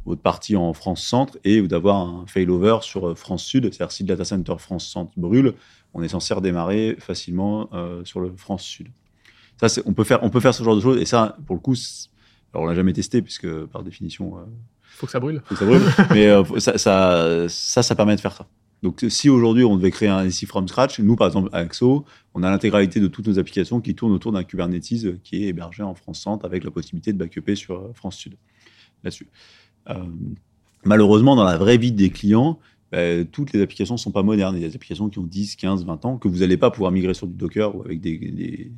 [0.06, 3.64] votre partie en France Centre et d'avoir un failover sur euh, France Sud.
[3.64, 5.54] C'est-à-dire, si le data center France Centre brûle,
[5.94, 8.88] on est censé redémarrer facilement euh, sur le France Sud.
[9.60, 11.00] Ça, on, peut faire, on peut faire ce genre de choses.
[11.00, 11.74] Et ça, pour le coup,
[12.52, 14.42] alors on l'a jamais testé, puisque par définition, euh,
[14.82, 15.42] faut que ça brûle.
[15.44, 15.82] faut que ça brûle.
[16.10, 18.46] mais euh, ça, ça, ça, ça permet de faire ça.
[18.82, 22.06] Donc, si aujourd'hui on devait créer un SI from scratch, nous, par exemple, à Axo,
[22.32, 25.82] on a l'intégralité de toutes nos applications qui tournent autour d'un Kubernetes qui est hébergé
[25.82, 28.36] en France Centre avec la possibilité de backuper sur France Sud
[29.04, 29.28] là-dessus.
[29.88, 30.04] Euh,
[30.84, 32.58] malheureusement, dans la vraie vie des clients,
[32.92, 34.56] bah, toutes les applications ne sont pas modernes.
[34.56, 36.70] Il y a des applications qui ont 10, 15, 20 ans que vous n'allez pas
[36.70, 38.18] pouvoir migrer sur du Docker ou avec des.
[38.18, 38.72] des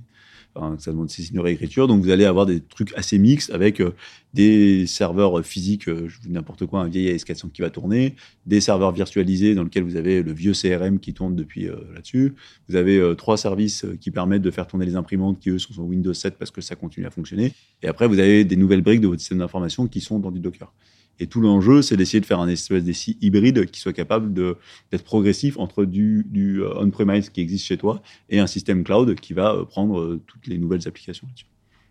[0.79, 1.89] ça demande c'est une réécriture.
[1.89, 3.95] Donc, vous allez avoir des trucs assez mixtes avec euh,
[4.35, 8.15] des serveurs physiques, euh, je n'importe quoi, un vieil AS400 qui va tourner,
[8.47, 12.35] des serveurs virtualisés dans lesquels vous avez le vieux CRM qui tourne depuis euh, là-dessus.
[12.69, 15.85] Vous avez trois services qui permettent de faire tourner les imprimantes qui, eux, sont sur
[15.85, 17.53] Windows 7 parce que ça continue à fonctionner.
[17.83, 20.41] Et après, vous avez des nouvelles briques de votre système d'information qui sont dans du
[20.41, 20.73] Docker.
[21.23, 25.05] Et tout l'enjeu, c'est d'essayer de faire un espèce d'essai hybride qui soit capable d'être
[25.05, 29.55] progressif entre du, euh, on-premise qui existe chez toi et un système cloud qui va
[29.55, 31.29] euh, prendre euh, toutes les nouvelles applications.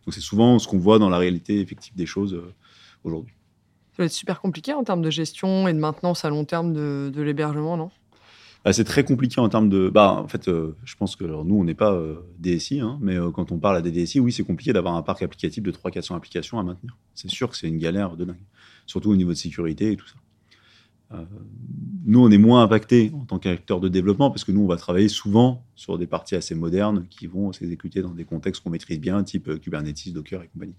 [0.05, 2.41] Donc c'est souvent ce qu'on voit dans la réalité effective des choses
[3.05, 3.33] aujourd'hui.
[3.93, 6.73] Ça va être super compliqué en termes de gestion et de maintenance à long terme
[6.73, 7.89] de l'hébergement, non?
[8.63, 9.89] Bah, c'est très compliqué en termes de.
[9.89, 13.15] Bah, en fait, euh, je pense que nous, on n'est pas euh, DSI, hein, mais
[13.15, 15.71] euh, quand on parle à des DSI, oui, c'est compliqué d'avoir un parc applicatif de
[15.71, 16.97] 300-400 applications à maintenir.
[17.15, 18.45] C'est sûr que c'est une galère de dingue,
[18.85, 20.15] surtout au niveau de sécurité et tout ça.
[21.13, 21.25] Euh,
[22.05, 24.77] nous, on est moins impacté en tant qu'acteur de développement parce que nous, on va
[24.77, 28.99] travailler souvent sur des parties assez modernes qui vont s'exécuter dans des contextes qu'on maîtrise
[28.99, 30.75] bien, type euh, Kubernetes, Docker et compagnie.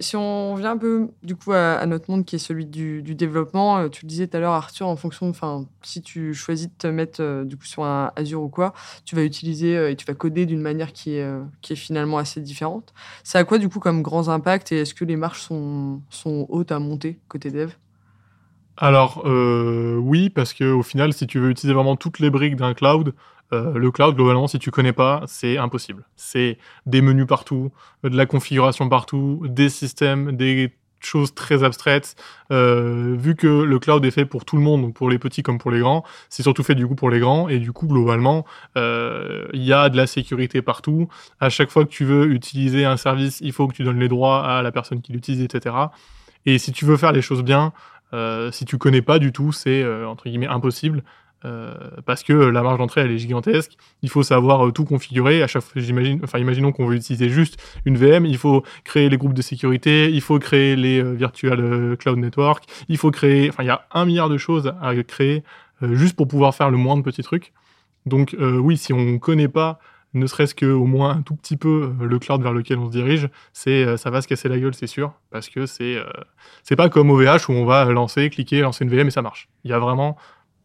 [0.00, 3.02] Si, on vient un peu du coup à, à notre monde qui est celui du,
[3.02, 6.66] développement, euh, tu le disais tout à l'heure Arthur, en fonction, enfin, si tu choisis
[6.66, 8.72] de te mettre euh, du coup sur un Azure ou quoi,
[9.04, 11.26] tu vas utiliser euh, et tu vas coder d'une manière qui est,
[11.62, 12.94] qui est finalement assez différente.
[13.22, 16.46] Ça a quoi du coup comme grands impacts et est-ce que les marges sont, sont
[16.48, 17.70] hautes à monter côté dev?
[18.78, 22.74] Alors, oui, parce que au final, si tu veux utiliser vraiment toutes les briques d'un
[22.74, 23.14] cloud,
[23.52, 26.04] euh, le cloud, globalement, si tu connais pas, c'est impossible.
[26.16, 27.70] C'est des menus partout,
[28.04, 32.16] euh, de la configuration partout, des systèmes, des choses très abstraites.
[32.50, 35.58] Euh, vu que le cloud est fait pour tout le monde, pour les petits comme
[35.58, 37.48] pour les grands, c'est surtout fait du coup pour les grands.
[37.48, 38.44] Et du coup, globalement,
[38.76, 41.08] euh, il y a de la sécurité partout.
[41.40, 44.08] À chaque fois que tu veux utiliser un service, il faut que tu donnes les
[44.08, 45.74] droits à la personne qui l'utilise, etc.
[46.44, 47.72] Et si tu veux faire les choses bien,
[48.12, 51.02] euh, si tu connais pas du tout, c'est euh, entre guillemets impossible.
[51.46, 53.76] Euh, parce que la marge d'entrée elle est gigantesque.
[54.02, 55.42] Il faut savoir euh, tout configurer.
[55.42, 59.08] À chaque fois, j'imagine, enfin imaginons qu'on veut utiliser juste une VM, il faut créer
[59.08, 63.10] les groupes de sécurité, il faut créer les euh, virtual euh, cloud network, il faut
[63.10, 65.44] créer, enfin il y a un milliard de choses à créer
[65.82, 67.52] juste pour pouvoir faire le moindre petit truc.
[68.06, 69.78] Donc euh, oui, si on connaît pas,
[70.14, 73.28] ne serait-ce qu'au moins un tout petit peu le cloud vers lequel on se dirige,
[73.52, 75.98] c'est ça va se casser la gueule, c'est sûr, parce que c'est
[76.62, 79.48] c'est pas comme OVH où on va lancer, cliquer, lancer une VM et ça marche.
[79.64, 80.16] Il y a vraiment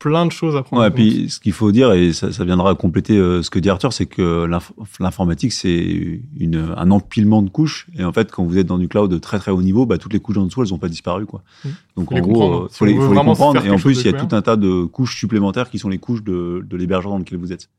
[0.02, 0.82] plein de choses à prendre.
[0.82, 3.60] Ouais, en puis ce qu'il faut dire, et ça, ça viendra compléter euh, ce que
[3.60, 7.88] dit Arthur, c'est que l'inf- l'informatique, c'est un empilement de couches.
[7.98, 9.98] Et en fait, quand vous êtes dans du cloud de très très haut niveau, bah,
[10.00, 11.26] toutes les couches en dessous, elles n'ont pas disparu.
[11.26, 11.44] Quoi.
[11.64, 11.70] Mm.
[11.98, 13.66] Donc Faut en gros, euh, Si faut les, faut les comprendre.
[13.66, 16.00] Et en plus, il y a tout un tas de couches supplémentaires qui sont les
[16.00, 17.70] couches de, de l'hébergeur dans lequel vous êtes.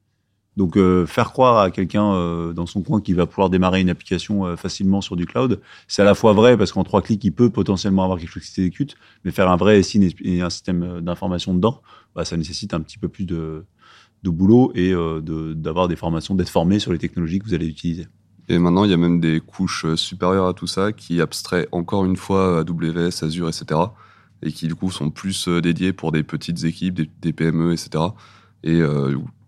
[0.56, 3.88] Donc euh, faire croire à quelqu'un euh, dans son coin qu'il va pouvoir démarrer une
[3.88, 7.24] application euh, facilement sur du cloud, c'est à la fois vrai parce qu'en trois clics,
[7.24, 10.50] il peut potentiellement avoir quelque chose qui s'exécute, mais faire un vrai SI et un
[10.50, 11.80] système d'information dedans,
[12.14, 13.64] bah, ça nécessite un petit peu plus de,
[14.24, 14.94] boulot et
[15.56, 18.06] d'avoir des formations, d'être formé sur les technologies que vous allez utiliser.
[18.48, 22.04] Et maintenant, il y a même des couches supérieures à tout ça qui abstraient encore
[22.04, 23.80] une fois AWS, Azure, etc.
[24.42, 28.04] Et qui du coup sont plus dédiées pour des petites équipes, des, des PME, etc.
[28.62, 28.80] Et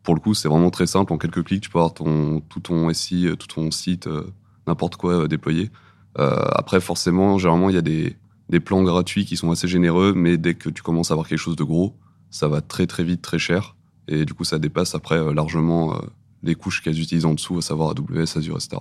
[0.05, 1.13] pour le coup, c'est vraiment très simple.
[1.13, 4.31] En quelques clics, tu peux avoir ton, tout ton SI, euh, tout ton site, euh,
[4.69, 5.71] n'importe quoi euh, déployé.
[6.17, 8.17] Après, forcément, généralement, il y a des,
[8.49, 11.41] des plans gratuits qui sont assez généreux, mais dès que tu commences à avoir quelque
[11.41, 11.97] chose de gros,
[12.31, 13.75] ça va très très vite, très cher.
[14.07, 16.01] Et du coup, ça dépasse après largement
[16.45, 18.77] les couches qu'elles utilisent en dessous, à savoir AWS, Azure, etc.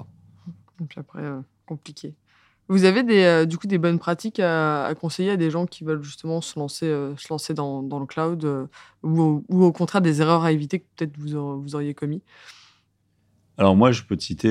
[0.80, 1.24] Et puis après,
[1.66, 2.14] compliqué.
[2.69, 5.65] Vous avez des, euh, du coup des bonnes pratiques à, à conseiller à des gens
[5.65, 8.65] qui veulent justement se lancer, euh, se lancer dans, dans le cloud euh,
[9.04, 11.93] ou, au- ou au contraire des erreurs à éviter que peut-être vous, aur- vous auriez
[11.93, 12.21] commis?
[13.58, 14.49] Alors moi, je peux te citer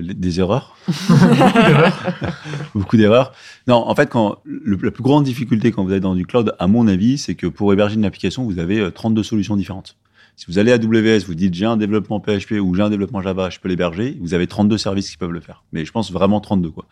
[0.00, 0.74] les- des erreurs.
[2.74, 3.32] Beaucoup d'erreurs.
[3.66, 6.54] Non, en fait, quand le- la plus grande difficulté quand vous êtes dans du cloud,
[6.58, 9.96] à mon avis, c'est que pour héberger une application, vous avez euh, 32 solutions différentes.
[10.36, 13.20] Si vous allez à AWS, vous dites j'ai un développement PHP ou j'ai un développement
[13.20, 15.64] Java, je peux l'héberger, vous avez 32 services qui peuvent le faire.
[15.72, 16.86] Mais je pense vraiment 32 quoi.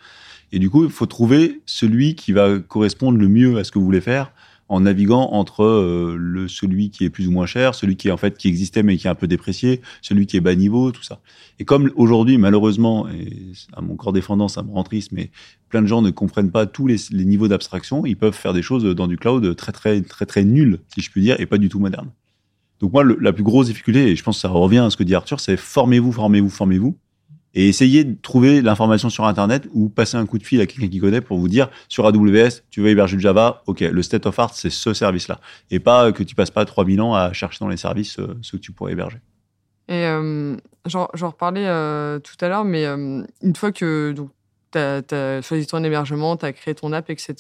[0.53, 3.79] Et du coup, il faut trouver celui qui va correspondre le mieux à ce que
[3.79, 4.33] vous voulez faire
[4.69, 8.17] en naviguant entre euh, le celui qui est plus ou moins cher, celui qui en
[8.17, 11.03] fait qui existait mais qui est un peu déprécié, celui qui est bas niveau, tout
[11.03, 11.21] ça.
[11.59, 15.31] Et comme aujourd'hui, malheureusement, et à mon corps défendant, ça me rend triste, mais
[15.69, 18.85] plein de gens ne comprennent pas tous les, niveaux d'abstraction, ils peuvent faire des choses
[18.85, 21.69] dans du cloud très très très très nulles, si je puis dire, et pas du
[21.69, 22.11] tout modernes.
[22.81, 25.03] Donc moi, la plus grosse difficulté, et je pense que ça revient à ce que
[25.03, 26.97] dit Arthur, c'est formez-vous, formez-vous, formez-vous,
[27.55, 30.89] et essayez de trouver l'information sur Internet ou passer un coup de fil à quelqu'un
[30.89, 34.27] qui connaît pour vous dire sur AWS, tu veux héberger du Java, ok, le state
[34.27, 37.59] of art, c'est ce service-là, et pas que tu passes pas 3000 ans à chercher
[37.61, 39.19] dans les services euh, ce que tu pourrais héberger.
[39.89, 44.15] Et euh, j'en reparlais euh, tout à l'heure, mais euh, une fois que
[44.72, 47.35] tu as, choisi ton hébergement, tu as créé ton app, etc.,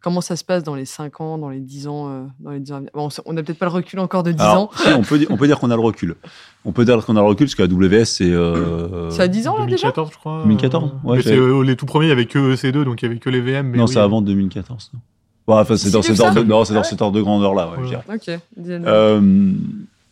[0.00, 2.60] comment ça se passe dans les 5 ans, dans les 10 ans, euh, dans les
[2.60, 4.70] 10 ans Bon, On n'a peut-être pas le recul encore de 10 ans.
[4.76, 6.16] Si, on peut, dire- on peut dire qu'on a le recul.
[6.64, 8.30] On peut dire qu'on a le recul parce qu'AWS, c'est.
[8.30, 9.88] Euh, C'est à 10 ans là déjà?
[9.88, 10.40] 2014, je crois.
[10.42, 12.84] 2014, euh, ouais, mais j'ai- c'est, euh, les tout premiers, il y avait que EC2,
[12.84, 13.68] donc il y avait que les VM.
[13.68, 13.92] Mais non, oui.
[13.92, 14.90] c'est avant 2014.
[14.94, 15.00] Non.
[15.46, 16.28] Bon, enfin, c'est dans, cet que ça?
[16.28, 18.04] ordre, de- non, c'est dans Ah cet ordre de grandeur-là, ouais, je dirais.
[18.12, 18.30] Ok.
[18.66, 19.52] Euh,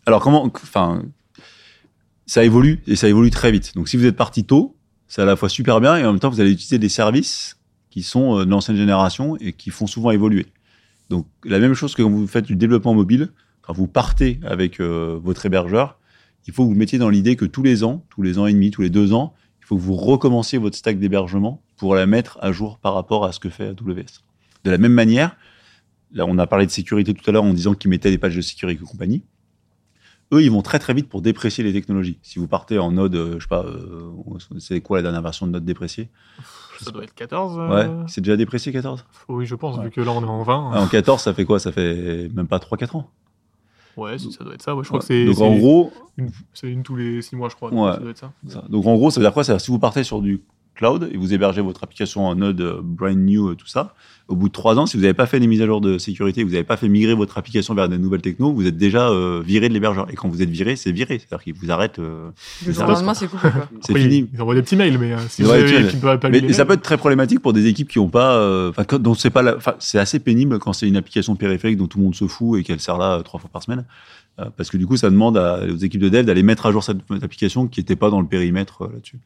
[0.05, 0.45] alors, comment.
[0.63, 1.03] Enfin,
[2.27, 3.75] ça évolue et ça évolue très vite.
[3.75, 4.77] Donc, si vous êtes parti tôt,
[5.13, 7.59] c'est à la fois super bien et en même temps, vous allez utiliser des services
[7.91, 10.47] qui sont euh, de l'ancienne génération et qui font souvent évoluer.
[11.11, 13.29] Donc, la même chose que quand vous faites du développement mobile,
[13.61, 15.99] quand vous partez avec euh, votre hébergeur,
[16.47, 18.55] il faut que vous mettiez dans l'idée que tous les ans, tous les ans et
[18.55, 22.07] demi, tous les deux ans, il faut que vous recommenciez votre stack d'hébergement pour la
[22.07, 24.23] mettre à jour par rapport à ce que fait AWS.
[24.65, 25.37] De la même manière,
[26.15, 28.37] là, on a parlé de sécurité tout à l'heure en disant qu'ils mettaient des patchs
[28.37, 29.23] de sécurité et compagnie.
[30.33, 32.19] Eux, ils vont très très vite pour déprécier les technologies.
[32.23, 34.11] Si vous partez en Node, euh, je sais pas, euh,
[34.59, 36.09] c'est quoi la dernière version de Node dépréciée?
[36.81, 37.59] Ça doit être 14.
[37.59, 39.85] euh, Ouais, c'est déjà déprécié 14 Oui, je pense, Ouais.
[39.85, 40.71] vu que là on est en 20.
[40.75, 41.59] Ah, En 14, ça fait quoi?
[41.61, 43.11] Ça fait même pas 3-4 ans?
[43.97, 44.75] Ouais, ça doit être ça.
[44.75, 45.07] Ouais, je crois Ouais.
[45.07, 45.25] que c'est.
[45.27, 45.93] Donc en gros,
[46.55, 47.69] c'est une tous les 6 mois, je crois.
[47.71, 47.77] Ouais.
[47.77, 48.33] donc Ça doit être ça.
[48.49, 48.65] Ça.
[48.71, 49.45] Donc en gros, ça veut dire quoi?
[49.45, 50.43] Si vous partez sur du
[50.75, 53.95] cloud et vous hébergez votre application en Node euh, brand new, euh, tout ça,
[54.29, 55.99] au bout de trois ans, si vous n'avez pas fait des mises à jour de
[55.99, 59.11] sécurité, vous n'avez pas fait migrer votre application vers des nouvelles techno, vous êtes déjà
[59.11, 60.07] euh, viré de l'hébergeur.
[60.11, 61.19] Et quand vous êtes viré, c'est viré.
[61.19, 61.99] C'est-à-dire qu'il vous arrête.
[61.99, 62.31] euh,
[62.65, 63.51] jour ça lendemain, c'est coupé.
[63.51, 63.69] Quoi.
[63.81, 64.29] c'est fini.
[64.33, 66.65] Ils, envoient des petits mails, mais euh, si vous des avez pas Mais, mais ça
[66.65, 68.85] peut être très problématique pour des équipes qui ont pas, euh, enfin,
[69.17, 72.27] c'est pas, c'est assez pénible quand c'est une application périphérique dont tout le monde se
[72.27, 73.85] fout et qu'elle sert là euh, trois fois par semaine,
[74.37, 76.99] parce que du coup, ça demande aux équipes de dev d'aller mettre à jour cette,
[77.23, 79.19] application qui n'était pas dans le périmètre euh, là-dessus.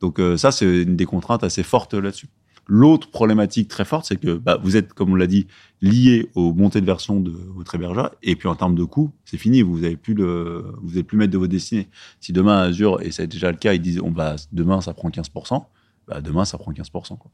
[0.00, 2.28] Donc euh, ça, c'est une des contraintes assez fortes euh, là-dessus.
[2.68, 5.48] L'autre problématique très forte, c'est que bah, vous êtes, comme on l'a dit,
[5.80, 9.36] lié aux montées de version de votre hébergeur, et puis en termes de coût, c'est
[9.36, 9.62] fini.
[9.62, 11.88] Vous n'avez plus le, vous n'êtes plus maître de votre destinée.
[12.20, 15.08] Si demain Azure, et c'est déjà le cas, ils disent, on va, demain ça prend
[15.08, 15.64] 15%,
[16.08, 16.90] bah, demain ça prend 15%.
[17.18, 17.30] Quoi.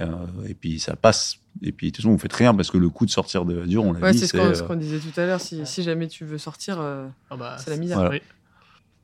[0.00, 1.36] Euh, et puis ça passe.
[1.62, 3.62] Et puis de toute façon, vous faites rien parce que le coût de sortir de
[3.62, 5.26] Azure, on l'a Ouais, dit, c'est ce c'est qu'on euh, ce qu'on disait tout à
[5.26, 5.40] l'heure.
[5.40, 7.98] Si, si jamais tu veux sortir, euh, Ah bah, C'est la misère.
[7.98, 8.10] Voilà.
[8.12, 8.22] oui.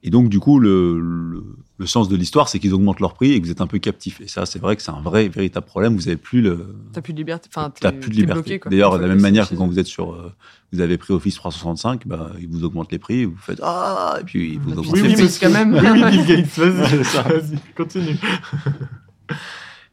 [0.02, 1.42] Et donc, du coup, le, le,
[1.78, 3.78] le sens de l'histoire, c'est qu'ils augmentent leur prix et que vous êtes un peu
[3.78, 4.20] captif.
[4.20, 5.96] Et ça, c'est vrai que c'est un vrai, véritable problème.
[5.96, 6.74] Vous avez plus le.
[6.92, 7.48] T'as plus de liberté.
[7.52, 8.60] Enfin, T'as plus de liberté.
[8.70, 10.32] D'ailleurs, de la même manière que quand vous êtes sur, euh,
[10.72, 14.24] vous avez pris Office 365, bah, ils vous augmentent les prix, vous faites ah, et
[14.24, 15.22] puis ils vous Et puis augmentent les prix.
[15.24, 15.74] plus quand même.
[15.74, 18.16] Oui, oui, Bill Gates, vas-y, continue.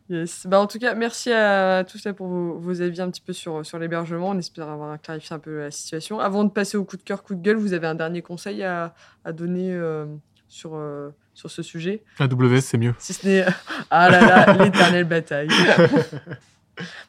[0.10, 0.46] Yes.
[0.46, 3.34] Bah, en tout cas, merci à tous là pour vos, vos avis un petit peu
[3.34, 4.30] sur, sur l'hébergement.
[4.30, 6.20] On espère avoir clarifié un peu la situation.
[6.20, 8.64] Avant de passer au coup de cœur, coup de gueule, vous avez un dernier conseil
[8.64, 10.06] à, à donner euh,
[10.48, 12.04] sur, euh, sur ce sujet?
[12.20, 12.94] AWS, c'est mieux.
[13.00, 13.46] Si ce n'est.
[13.90, 15.50] Ah là là, l'éternelle bataille.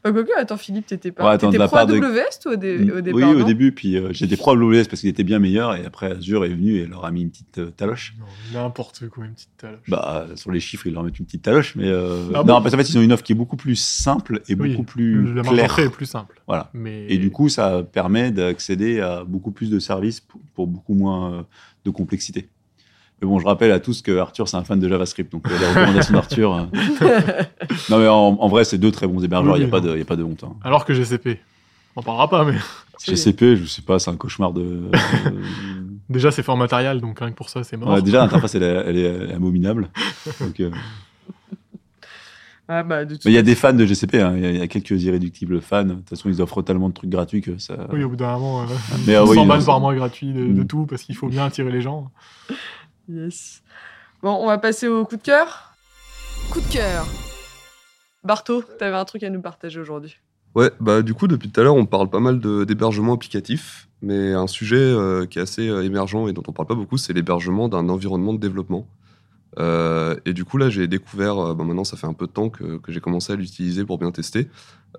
[0.05, 1.25] Bah, quoique, attends, Philippe, t'étais pas.
[1.25, 3.43] Ouais, attends, t'étais de la pro part de- AWS, toi, au, dé- au départ oui,
[3.43, 6.45] au début, puis euh, j'étais pro AWS parce qu'il était bien meilleur, et après Azure
[6.45, 8.15] est venu et leur a mis une petite euh, taloche.
[8.19, 9.81] Non, N'importe quoi, une petite taloche.
[9.89, 12.63] Bah, sur les chiffres, ils leur mettent une petite taloche, mais euh, Ah non, bon
[12.63, 14.85] parce qu'en fait, ils ont une offre qui est beaucoup plus simple et Oui, beaucoup
[14.85, 15.79] plus la claire.
[15.81, 16.41] est plus simple.
[16.47, 16.71] Voilà.
[16.73, 17.07] Mais...
[17.09, 21.33] Et du coup, ça permet d'accéder à beaucoup plus de services pour, pour beaucoup moins
[21.35, 21.43] euh,
[21.85, 22.49] de complexité.
[23.23, 25.59] Mais bon, je rappelle à tous que Arthur, c'est un fan de JavaScript, donc euh,
[25.59, 26.55] les recommandations d'Arthur.
[26.55, 26.65] euh,
[27.91, 29.81] Non, mais en, en vrai, c'est deux très bons hébergeurs, Oui, il n'y a, oui,
[29.83, 29.93] pas non.
[29.95, 30.45] de- y a pas de honte.
[30.45, 30.55] hein.
[30.63, 31.39] Alors que GCP,
[31.97, 32.59] on parlera pas, mais
[33.07, 34.91] GCP, je sais pas, c'est un cauchemar de.
[36.11, 37.89] déjà c'est fort matériel, donc rien que pour ça c'est mort.
[37.89, 39.89] ouais, déjà, l'interface, elle, est- elle abominable.
[40.41, 40.71] Donc, euh,
[42.69, 44.35] Ah, bah, de toute Mais il y a des fans de GCP, hein.
[44.37, 45.85] il y a- y, a quelques irréductibles fans.
[45.85, 47.87] De toute façon, ils offrent tellement de trucs gratuits que ça.
[47.93, 48.67] Oui, au bout d'un moment, euh,
[49.07, 50.67] Mais, euh, 100 oui, balles par mois gratuit de, de Mm.
[50.67, 52.11] tout, parce qu'il faut bien attirer les gens.
[53.09, 53.63] Yes.
[54.23, 55.75] Bon, on va passer au coup de cœur.
[56.51, 57.07] Coup de cœur.
[58.25, 60.17] Barto, t'avais un truc à nous partager aujourd'hui.
[60.55, 63.89] Ouais, bah du coup, depuis tout à l'heure, on parle pas mal de- d'hébergement applicatif,
[64.01, 66.97] mais un sujet euh, qui est assez euh, émergent et dont on parle pas beaucoup,
[66.97, 68.89] c'est l'hébergement d'un environnement de développement.
[69.59, 72.33] Euh, et du coup, là, j'ai découvert, euh, bah, maintenant, ça fait un peu de
[72.33, 74.49] temps que, que j'ai commencé à l'utiliser pour bien tester.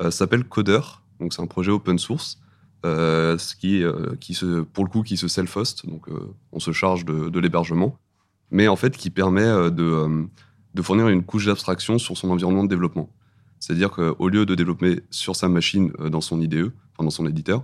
[0.02, 0.80] Euh, ça s'appelle Coder,
[1.20, 2.40] donc c'est un projet open source,
[2.86, 6.60] euh, ce qui, euh, qui se, pour le coup, qui se self-host, donc euh, on
[6.60, 7.98] se charge de, l'hébergement,
[8.52, 10.28] mais en fait, qui permet de,
[10.82, 13.10] fournir une couche d'abstraction sur son environnement de développement.
[13.60, 17.64] C'est-à-dire qu'au lieu de développer sur sa machine dans son IDE, enfin dans son éditeur,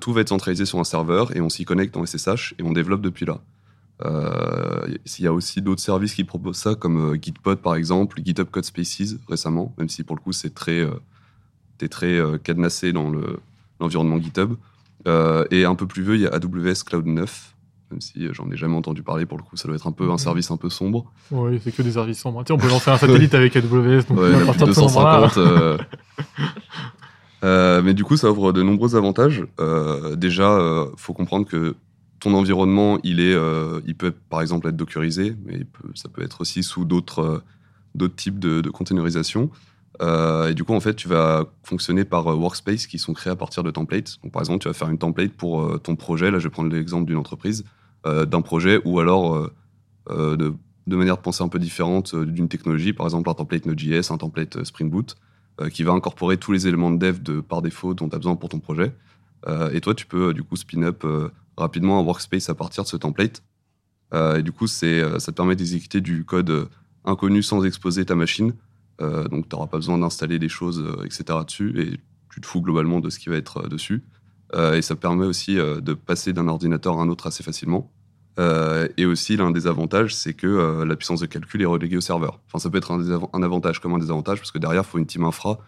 [0.00, 2.72] tout va être centralisé sur un serveur et on s'y connecte en SSH et on
[2.72, 3.40] développe depuis là.
[4.02, 8.64] Il y a aussi d'autres services qui proposent ça, comme Gitpod par exemple, GitHub Code
[8.64, 10.88] Spaces récemment, même si pour le coup c'est très,
[11.90, 13.38] très cadenassé dans le-
[13.80, 14.52] l'environnement GitHub.
[15.08, 17.54] Euh, et un peu plus vieux, il y a AWS Cloud 9,
[17.90, 20.04] même si j'en ai jamais entendu parler pour le coup, ça doit être un peu
[20.08, 20.18] un Mhm.
[20.18, 21.10] service un peu sombre.
[21.30, 22.44] Oui, c'est que des services sombres.
[22.44, 24.66] Tiens, on peut lancer un satellite avec AWS, donc Ouais, il en a plus de
[24.66, 25.38] de ce moment-là, 250.
[25.38, 25.78] euh.
[27.42, 29.44] Euh, mais du coup, ça offre de nombreux avantages.
[30.16, 31.74] Déjà, euh, faut comprendre que
[32.20, 33.34] ton environnement, il est,
[33.86, 37.42] il peut par exemple être dockerisé, mais il peut- ça peut être aussi sous d'autres
[37.96, 39.50] d'autres types de, de containerisation.
[40.00, 43.32] Euh, et du coup, en fait, tu vas fonctionner par euh, workspace qui sont créés
[43.32, 44.18] à partir de templates.
[44.22, 46.30] Donc, par exemple, tu vas faire une template pour euh, ton projet.
[46.30, 47.64] Là, je vais prendre l'exemple d'une entreprise,
[48.04, 49.50] d'un projet, ou alors
[50.08, 52.94] de, manière de penser un peu différente d'une technologie.
[52.94, 55.16] Par exemple, un template Node.js, un template Spring Boot,
[55.70, 58.36] qui va incorporer tous les éléments de dev de, par défaut dont tu as besoin
[58.36, 58.94] pour ton projet.
[59.74, 61.04] Et toi, tu peux du coup spin up
[61.58, 63.42] rapidement un workspace à partir de ce template.
[64.14, 66.70] Et du coup, ça te permet d'exécuter du code
[67.04, 68.54] inconnu sans exposer ta machine.
[69.00, 71.38] Euh, donc, tu n'auras pas besoin d'installer des choses, euh, etc.
[71.46, 71.80] dessus.
[71.80, 72.00] Et
[72.32, 74.02] tu te fous globalement de ce qui va être euh, dessus.
[74.74, 77.92] Et ça permet aussi de passer d'un ordinateur à un autre assez facilement.
[78.96, 82.40] Et aussi, l'un des avantages, c'est que la puissance de calcul est reléguée au serveur.
[82.48, 85.06] Enfin, ça peut être un, avantage comme un désavantage, parce que derrière, il faut une
[85.06, 85.60] team infra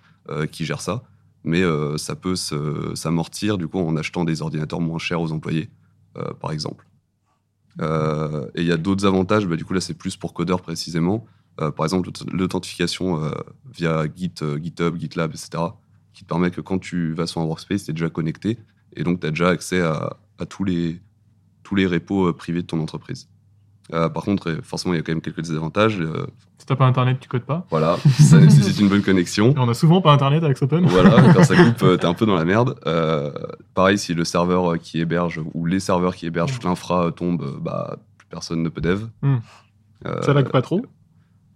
[0.51, 1.05] qui gère ça.
[1.45, 1.63] Mais
[1.97, 5.71] ça peut s'amortir, du coup, en achetant des ordinateurs moins chers aux employés,
[6.41, 6.85] par exemple.
[7.79, 11.25] Et il y a d'autres avantages, bah, du coup, là, c'est plus pour codeurs précisément.
[11.61, 13.31] Euh, par exemple, l'aut- l'authentification euh,
[13.73, 15.63] via Git, euh, GitHub, GitLab, etc.,
[16.15, 18.59] qui te permet que quand tu vas sur un workspace, tu es déjà connecté
[18.97, 21.01] et donc tu as déjà accès à, à tous, les,
[21.63, 23.29] tous les repos privés de ton entreprise.
[23.93, 25.99] Euh, par contre, forcément, il y a quand même quelques désavantages.
[26.01, 26.27] euh,
[26.59, 27.67] Si t'as pas internet, tu codes pas.
[27.71, 29.51] voilà, ça nécessite une bonne connexion.
[29.53, 30.87] Et on a souvent pas internet avec Open.
[30.87, 32.79] Voilà, quand ça coupe, euh, t'es un peu dans la merde.
[33.75, 37.59] Pareil, si le serveur qui héberge ou les serveurs qui hébergent toute l'infra tombent, euh,
[37.61, 39.05] bah, plus personne ne peut dev.
[39.25, 40.85] Euh, Ça lag pas trop.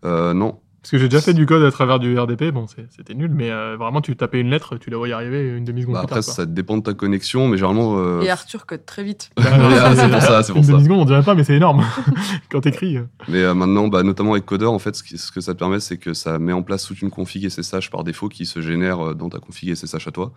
[0.07, 3.14] Euh, non, Parce que j'ai déjà fait du code à travers du RDP, bon, c'était
[3.14, 6.01] nul, mais euh, vraiment, tu tapais une lettre, tu la voyais arriver une demi-seconde Bah,
[6.03, 6.33] plus après, quoi.
[6.35, 7.99] ça dépend de ta connexion, mais généralement.
[7.99, 9.31] euh, Et Arthur code très vite.
[9.37, 10.73] Bah, Ah, c'est pour ça, c'est pour une ça.
[10.73, 11.85] demi-seconde, on dirait pas, mais c'est énorme.
[12.51, 12.99] Quand t'écris.
[13.29, 15.59] Mais euh, maintenant, bah, notamment avec Coder, en fait, ce, qui- ce que ça te
[15.59, 18.61] permet, c'est que ça met en place toute une config SSH par défaut qui se
[18.61, 20.33] génère dans ta config SSH à toi.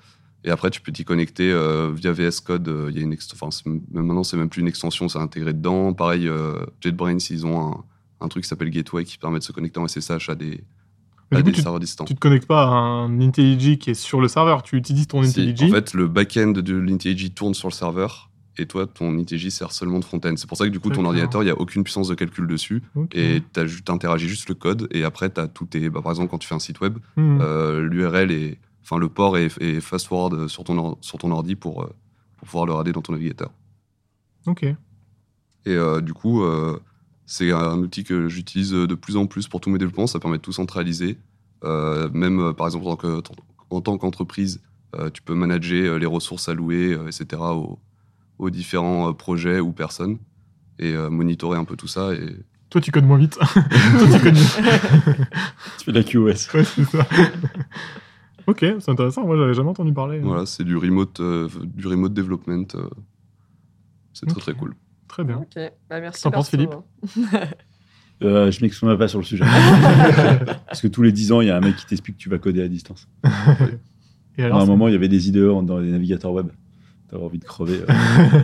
[0.46, 2.68] Et après, tu peux t'y connecter euh, via VS Code.
[2.70, 3.14] euh, Il y a une
[3.92, 5.94] maintenant, c'est même plus une extension, c'est intégré dedans.
[5.94, 7.84] Pareil, euh, JetBrains, ils ont un,
[8.22, 10.64] un truc qui s'appelle Gateway qui permet de se connecter en SSH à des,
[11.32, 12.06] à coup, tu, serveurs distants.
[12.06, 15.22] tu te connectes pas à un IntelliJ qui est sur le serveur, tu utilises ton
[15.24, 15.64] Si, IntelliJ.
[15.64, 19.72] en fait, le back-end de l'IntelliJ tourne sur le serveur et toi, ton ITJ sert
[19.72, 20.34] seulement de front-end.
[20.36, 22.46] C'est pour ça que du coup, ton ordinateur, il n'y a aucune puissance de calcul
[22.46, 22.84] dessus.
[23.14, 23.62] Et tu
[23.92, 24.90] interagis juste le code.
[24.92, 25.90] Et après, tu as tout tes.
[25.90, 27.38] bah, par exemple, quand tu fais un site web, Hmm.
[27.40, 28.58] euh, l'URL est.
[28.84, 31.90] Enfin, le port est, est fast-forward sur ton, or- sur ton ordi pour, euh,
[32.38, 33.52] pour pouvoir le rader dans ton navigateur.
[34.46, 34.64] Ok.
[34.64, 34.76] Et
[35.68, 36.80] euh, du coup, euh,
[37.32, 40.08] c'est un outil que j'utilise de plus en plus pour tous mes développements.
[40.08, 41.20] Ça permet de tout centraliser.
[41.64, 43.22] Euh, même, euh, par exemple, en, tant que-
[43.70, 44.62] en tant qu'entreprise,
[44.96, 47.78] euh, tu peux manager les ressources allouées, euh, etc., aux,
[48.40, 50.18] aux différents euh, projets ou personnes
[50.80, 52.14] et euh, monitorer un peu tout ça.
[52.16, 52.36] Et
[52.72, 53.38] Toi, tu codes moins vite.
[53.54, 55.16] Toi, tu codes mieux.
[55.78, 56.52] Tu fais de la QoS.
[56.56, 57.06] Ouais, c'est ça.
[58.48, 59.26] ok, c'est intéressant.
[59.28, 60.20] Moi, j'avais jamais entendu parler.
[60.20, 62.66] voilà, c'est du remote, euh, du remote development.
[62.76, 62.90] euh,
[64.14, 64.74] c'est très très cool.
[65.10, 65.38] Très bien.
[65.38, 66.24] Ok, bah merci.
[66.24, 66.86] T'en penses, Bertrand.
[68.22, 69.46] Euh, je m'exprime pas sur le sujet.
[70.68, 72.28] Parce que tous les 10 ans, il y a un mec qui t'explique que tu
[72.28, 73.08] vas coder à distance.
[74.38, 76.50] Et à un moment, il y avait des IDE dans les navigateurs web.
[77.10, 77.80] T'avais envie de crever.
[77.90, 78.44] euh.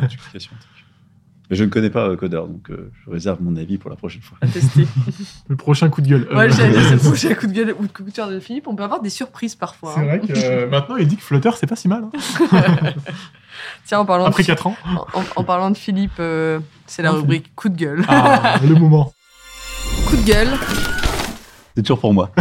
[1.49, 3.95] Mais je ne connais pas euh, Coder, donc euh, je réserve mon avis pour la
[3.95, 4.37] prochaine fois.
[4.41, 4.87] À tester.
[5.47, 6.27] le prochain coup de gueule.
[6.35, 8.39] Ouais, j'allais dire, c'est le prochain coup de gueule ou de coup de cœur de
[8.39, 8.67] Philippe.
[8.67, 9.93] On peut avoir des surprises parfois.
[9.95, 10.05] C'est hein.
[10.05, 12.05] vrai que euh, maintenant, il dit que Flutter, c'est pas si mal.
[12.05, 12.93] hein.
[13.85, 14.75] Tiens, en parlant, Après de, 4 ans.
[15.13, 18.03] en, en parlant de Philippe, euh, c'est la Oh, rubrique coup de gueule.
[18.07, 19.13] Ah, le moment.
[20.07, 20.49] Coup de gueule.
[21.75, 22.31] C'est toujours pour moi.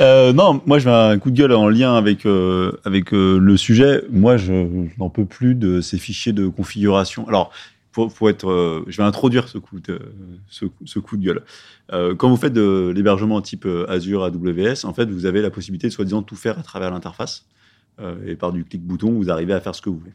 [0.00, 3.38] Euh, non, moi, je vais un coup de gueule en lien avec, euh, avec euh,
[3.38, 4.02] le sujet.
[4.10, 7.28] Moi, je, je n'en peux plus de ces fichiers de configuration.
[7.28, 7.50] Alors,
[7.94, 10.00] pour, être, euh, je vais introduire ce coup de,
[10.48, 11.44] ce, coup de gueule.
[11.92, 15.50] Euh, quand vous faites de l'hébergement type euh, Azure, AWS, en fait, vous avez la
[15.50, 17.46] possibilité de soi-disant tout faire à travers l'interface.
[18.26, 20.14] Et par du clic-bouton, vous arrivez à faire ce que vous voulez.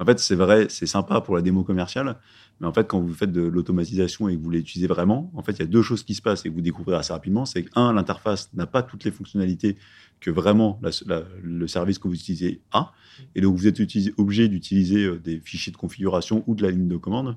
[0.00, 2.16] En fait, c'est vrai, c'est sympa pour la démo commerciale,
[2.60, 5.52] mais en fait, quand vous faites de l'automatisation et que vous l'utilisez vraiment, en fait,
[5.52, 7.44] il y a deux choses qui se passent et que vous découvrez assez rapidement.
[7.46, 9.76] C'est que, un, l'interface n'a pas toutes les fonctionnalités
[10.20, 12.90] que vraiment la- la- le service que vous utilisez a.
[13.36, 16.70] Et donc, vous êtes utilisé- obligé d'utiliser euh, des fichiers de configuration ou de la
[16.72, 17.36] ligne de commande.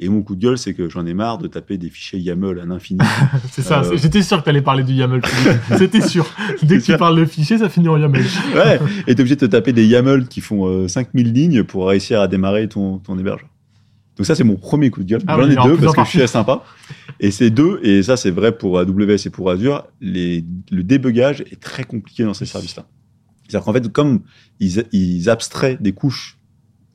[0.00, 2.58] Et mon coup de gueule, c'est que j'en ai marre de taper des fichiers YAML
[2.58, 2.98] à l'infini.
[3.52, 3.82] C'est ça.
[3.84, 5.20] Euh, J'étais sûr que t'allais parler du YAML.
[5.78, 6.26] C'était sûr.
[6.64, 8.24] Dès que tu parles de fichier, ça finit en YAML.
[8.56, 11.86] ouais, et t'es obligé de te taper des YAML qui font euh, 5000 lignes pour
[11.86, 13.48] réussir à démarrer ton, ton hébergeur.
[14.16, 15.22] Donc ça, c'est mon premier coup de gueule.
[15.26, 16.64] Ah J'en oui, ai deux parce que je suis sympa.
[17.20, 21.40] Et ces deux, et ça c'est vrai pour AWS et pour Azure, les, le débugage
[21.50, 22.86] est très compliqué dans ces services-là.
[23.48, 24.20] C'est-à-dire qu'en fait, comme
[24.60, 26.38] ils, ils abstraient des couches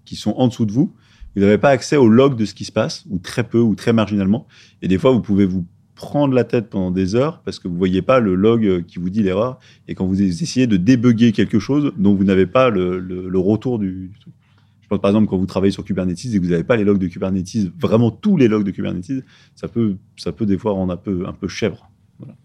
[0.06, 0.94] qui sont en dessous de vous,
[1.36, 3.76] vous n'avez pas accès au log de ce qui se passe, ou très peu, ou
[3.76, 4.48] très marginalement.
[4.82, 5.66] Et des fois, vous pouvez vous
[5.96, 9.10] prendre la tête pendant des heures parce que vous voyez pas le log qui vous
[9.10, 9.60] dit l'erreur.
[9.88, 13.40] Et quand vous essayez de débugger quelque chose dont vous n'avez pas le, le- le
[13.40, 14.34] retour du, du truc.
[14.88, 16.86] Je pense par exemple quand vous travaillez sur Kubernetes et que vous n'avez pas les
[16.86, 20.72] logs de Kubernetes, vraiment tous les logs de Kubernetes, ça peut, ça peut des fois
[20.72, 21.90] rendre un peu, un peu chèvre.
[22.20, 22.36] Voilà.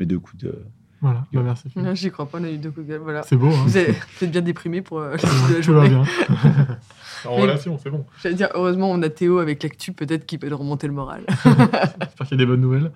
[0.00, 0.54] Mes deux coups de.
[1.02, 1.26] Voilà.
[1.34, 1.68] Bah, merci.
[1.94, 3.00] J'y crois pas, on a eu deux coups de gueule.
[3.02, 3.22] Voilà.
[3.24, 3.48] C'est beau.
[3.48, 3.62] Hein.
[3.66, 5.18] Vous êtes, vous êtes bien déprimé pour euh, la la
[5.60, 5.88] Tout va journée.
[5.90, 6.00] bien.
[7.26, 8.06] en Mais- relation, c'est bon.
[8.22, 11.24] J'allais dire, heureusement, on a Théo avec l'actu, peut-être qu'il peut nous remonter le moral.
[11.44, 12.90] J'espère qu'il y a des bonnes nouvelles.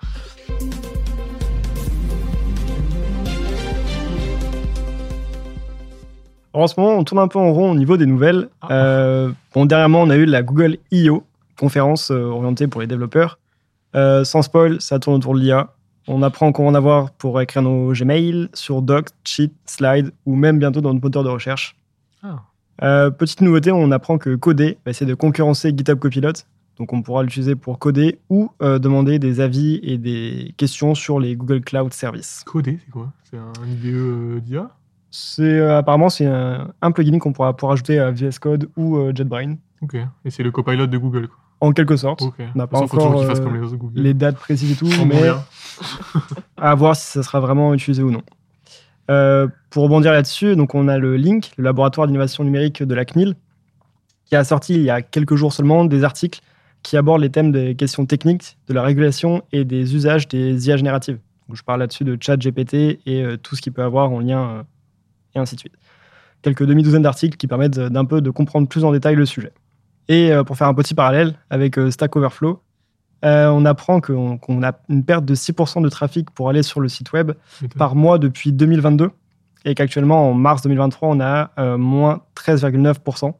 [6.62, 8.48] En ce moment, on tourne un peu en rond au niveau des nouvelles.
[8.62, 8.72] Ah.
[8.72, 11.24] Euh, bon, dernièrement, on a eu la Google I.O.,
[11.58, 13.38] conférence euh, orientée pour les développeurs.
[13.94, 15.72] Euh, sans spoil, ça tourne autour de l'IA.
[16.08, 20.36] On apprend qu'on va en avoir pour écrire nos Gmail, sur Doc, Cheat, Slide ou
[20.36, 21.76] même bientôt dans notre moteur de recherche.
[22.22, 22.42] Ah.
[22.82, 26.32] Euh, petite nouveauté, on apprend que coder va essayer de concurrencer GitHub Copilot.
[26.78, 31.18] Donc on pourra l'utiliser pour coder ou euh, demander des avis et des questions sur
[31.18, 32.42] les Google Cloud Services.
[32.44, 33.12] Coder, c'est quoi?
[33.24, 34.70] C'est un IDE d'IA
[35.18, 38.96] C'est euh, apparemment c'est un, un plugin qu'on pourra pouvoir ajouter à VS Code ou
[38.96, 39.96] euh, JetBrains Ok.
[40.24, 41.28] Et c'est le copilot de Google.
[41.28, 41.38] Quoi.
[41.60, 42.20] en quelque sorte.
[42.20, 42.34] Ok.
[42.54, 44.00] On n'a pas encore, euh, comme les Google.
[44.00, 45.22] Les dates précises et tout, mais
[46.58, 48.22] à voir si ça sera vraiment utilisé ou non.
[49.10, 53.04] Euh, pour rebondir là-dessus, donc on a le Link, le laboratoire d'innovation numérique de la
[53.04, 53.36] CNIL,
[54.26, 56.40] qui a sorti il y a quelques jours seulement des articles
[56.82, 60.76] qui abordent les thèmes des questions techniques, de la régulation et des usages des IA
[60.76, 61.18] génératives.
[61.48, 62.74] Donc, je parle là-dessus de chat GPT
[63.06, 64.62] et euh, tout ce qui peut avoir en lien euh,
[65.36, 65.76] et ainsi de suite.
[66.42, 69.52] Quelques demi-douzaines d'articles qui permettent d'un peu de comprendre plus en détail le sujet.
[70.08, 72.62] Et euh, pour faire un petit parallèle avec euh, Stack Overflow,
[73.24, 76.88] euh, on apprend qu'on a une perte de 6% de trafic pour aller sur le
[76.88, 77.32] site web
[77.78, 79.10] par mois depuis 2022
[79.64, 83.32] et qu'actuellement en mars 2023 on a euh, moins 13,9%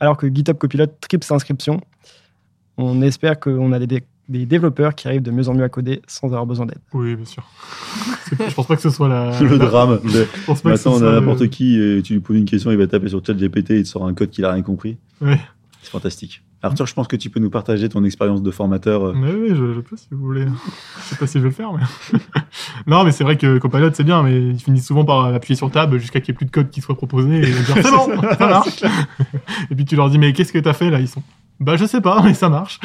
[0.00, 1.80] alors que GitHub Copilot triple ses inscriptions.
[2.76, 6.00] On espère qu'on a des, des développeurs qui arrivent de mieux en mieux à coder
[6.06, 6.78] sans avoir besoin d'aide.
[6.92, 7.42] Oui, bien sûr.
[8.30, 9.38] Je pense pas que ce soit la.
[9.40, 10.00] le la- drame.
[10.04, 12.20] de- Je pense pas que ce Maintenant, on a le- n'importe qui, et tu lui
[12.20, 14.52] poses une question, il va taper sur ChatGPT, il te sort un code qu'il a
[14.52, 14.96] rien compris.
[15.20, 15.40] Ouais.
[15.82, 16.42] C'est fantastique.
[16.64, 19.08] Arthur, je pense que tu peux nous partager ton expérience de formateur.
[19.08, 20.46] euh, Mais oui, je, je peux si vous voulez.
[20.46, 21.82] Je sais pas si je vais le faire, mais.
[22.86, 25.68] Non, mais c'est vrai que Copilot, c'est bien, mais ils finissent souvent par appuyer sur
[25.72, 28.20] Tab jusqu'à qu'il n'y ait plus de code qui soit proposé et dire c'est bon,
[28.38, 28.82] ça marche.
[29.70, 31.22] et puis tu leur dis, mais qu'est-ce que t'as fait là Ils sont,
[31.58, 32.78] bah je sais pas, mais ça marche.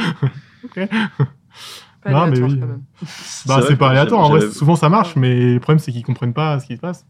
[0.68, 0.90] Ok.
[2.04, 2.60] Pas Non, mais oui.
[2.60, 2.84] quand même.
[3.48, 6.34] Bah c'est pas aléatoire, en vrai, souvent ça marche, mais le problème c'est qu'ils comprennent
[6.34, 7.08] pas ce qui se passe.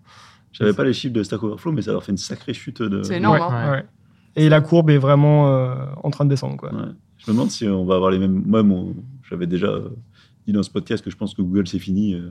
[0.53, 3.03] J'avais pas les chiffres de Stack Overflow, mais ça leur fait une sacrée chute de.
[3.03, 3.35] C'est énorme.
[3.35, 3.71] Ouais, hein.
[3.71, 3.85] ouais.
[4.35, 6.57] Et la courbe est vraiment euh, en train de descendre.
[6.57, 6.73] Quoi.
[6.73, 6.89] Ouais.
[7.17, 8.43] Je me demande si on va avoir les mêmes.
[8.45, 8.95] Moi, mon...
[9.29, 9.77] j'avais déjà
[10.47, 12.29] dit dans ce podcast que je pense que Google c'est fini euh,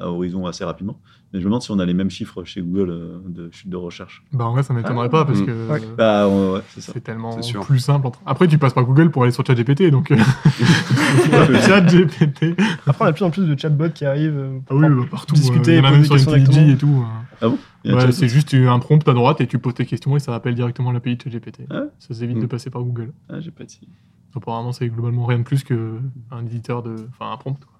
[0.00, 0.98] à horizon assez rapidement.
[1.32, 3.68] Mais je me demande si on a les mêmes chiffres chez Google euh, de chute
[3.68, 4.22] de recherche.
[4.32, 5.10] Bah en vrai, ça m'étonnerait Ah.
[5.10, 5.46] pas parce Mm.
[5.46, 5.80] que Ouais.
[5.98, 8.06] Bah ouais, ouais, c'est tellement plus simple.
[8.06, 10.16] entre- Après, tu passes par Google pour aller sur ChatGPT, donc euh,
[11.66, 12.54] ChatGPT.
[12.86, 14.86] Après, on a de plus en plus de chatbots qui arrivent euh, Ah pour oui,
[14.88, 15.34] bah, partout.
[15.34, 17.04] discuter euh, même sur IntelliJ et tout.
[17.42, 19.74] Il y a un Ouais, chat- c'est juste un prompt à droite et tu poses
[19.74, 21.62] tes questions et ça appelle directement l'API de ChatGPT.
[21.70, 22.42] Ah Ça s'évite Mm.
[22.42, 23.12] de passer par Google.
[23.28, 23.88] Ah, j'ai pas essayé.
[24.36, 26.00] Apparemment, c'est globalement rien de plus qu'un
[26.46, 26.94] éditeur de.
[27.10, 27.58] Enfin, un prompt.
[27.64, 27.78] Quoi.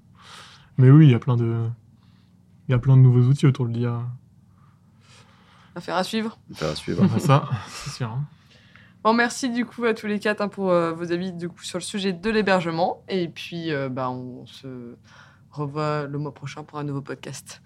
[0.79, 1.55] Mais oui, il y a plein de.
[2.69, 4.03] Il y a plein de nouveaux outils autour de l'IA.
[5.77, 6.39] Affaire à suivre.
[6.55, 7.05] Faire à suivre.
[7.07, 8.09] Bah, ça, c'est sûr.
[8.11, 8.25] hein.
[9.03, 11.63] Bon, merci du coup à tous les quatre hein, pour euh, vos avis du coup,
[11.63, 13.03] sur le sujet de l'hébergement.
[13.09, 14.97] Et puis, euh, bah, on se
[15.51, 17.61] revoit le mois prochain pour un nouveau podcast.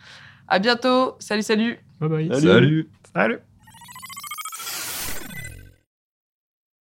[0.49, 1.15] À bientôt.
[1.21, 1.79] Salut, salut.
[2.01, 2.29] Bye bye.
[2.29, 2.49] Salut.
[2.49, 2.89] Salut.
[3.15, 3.39] Salut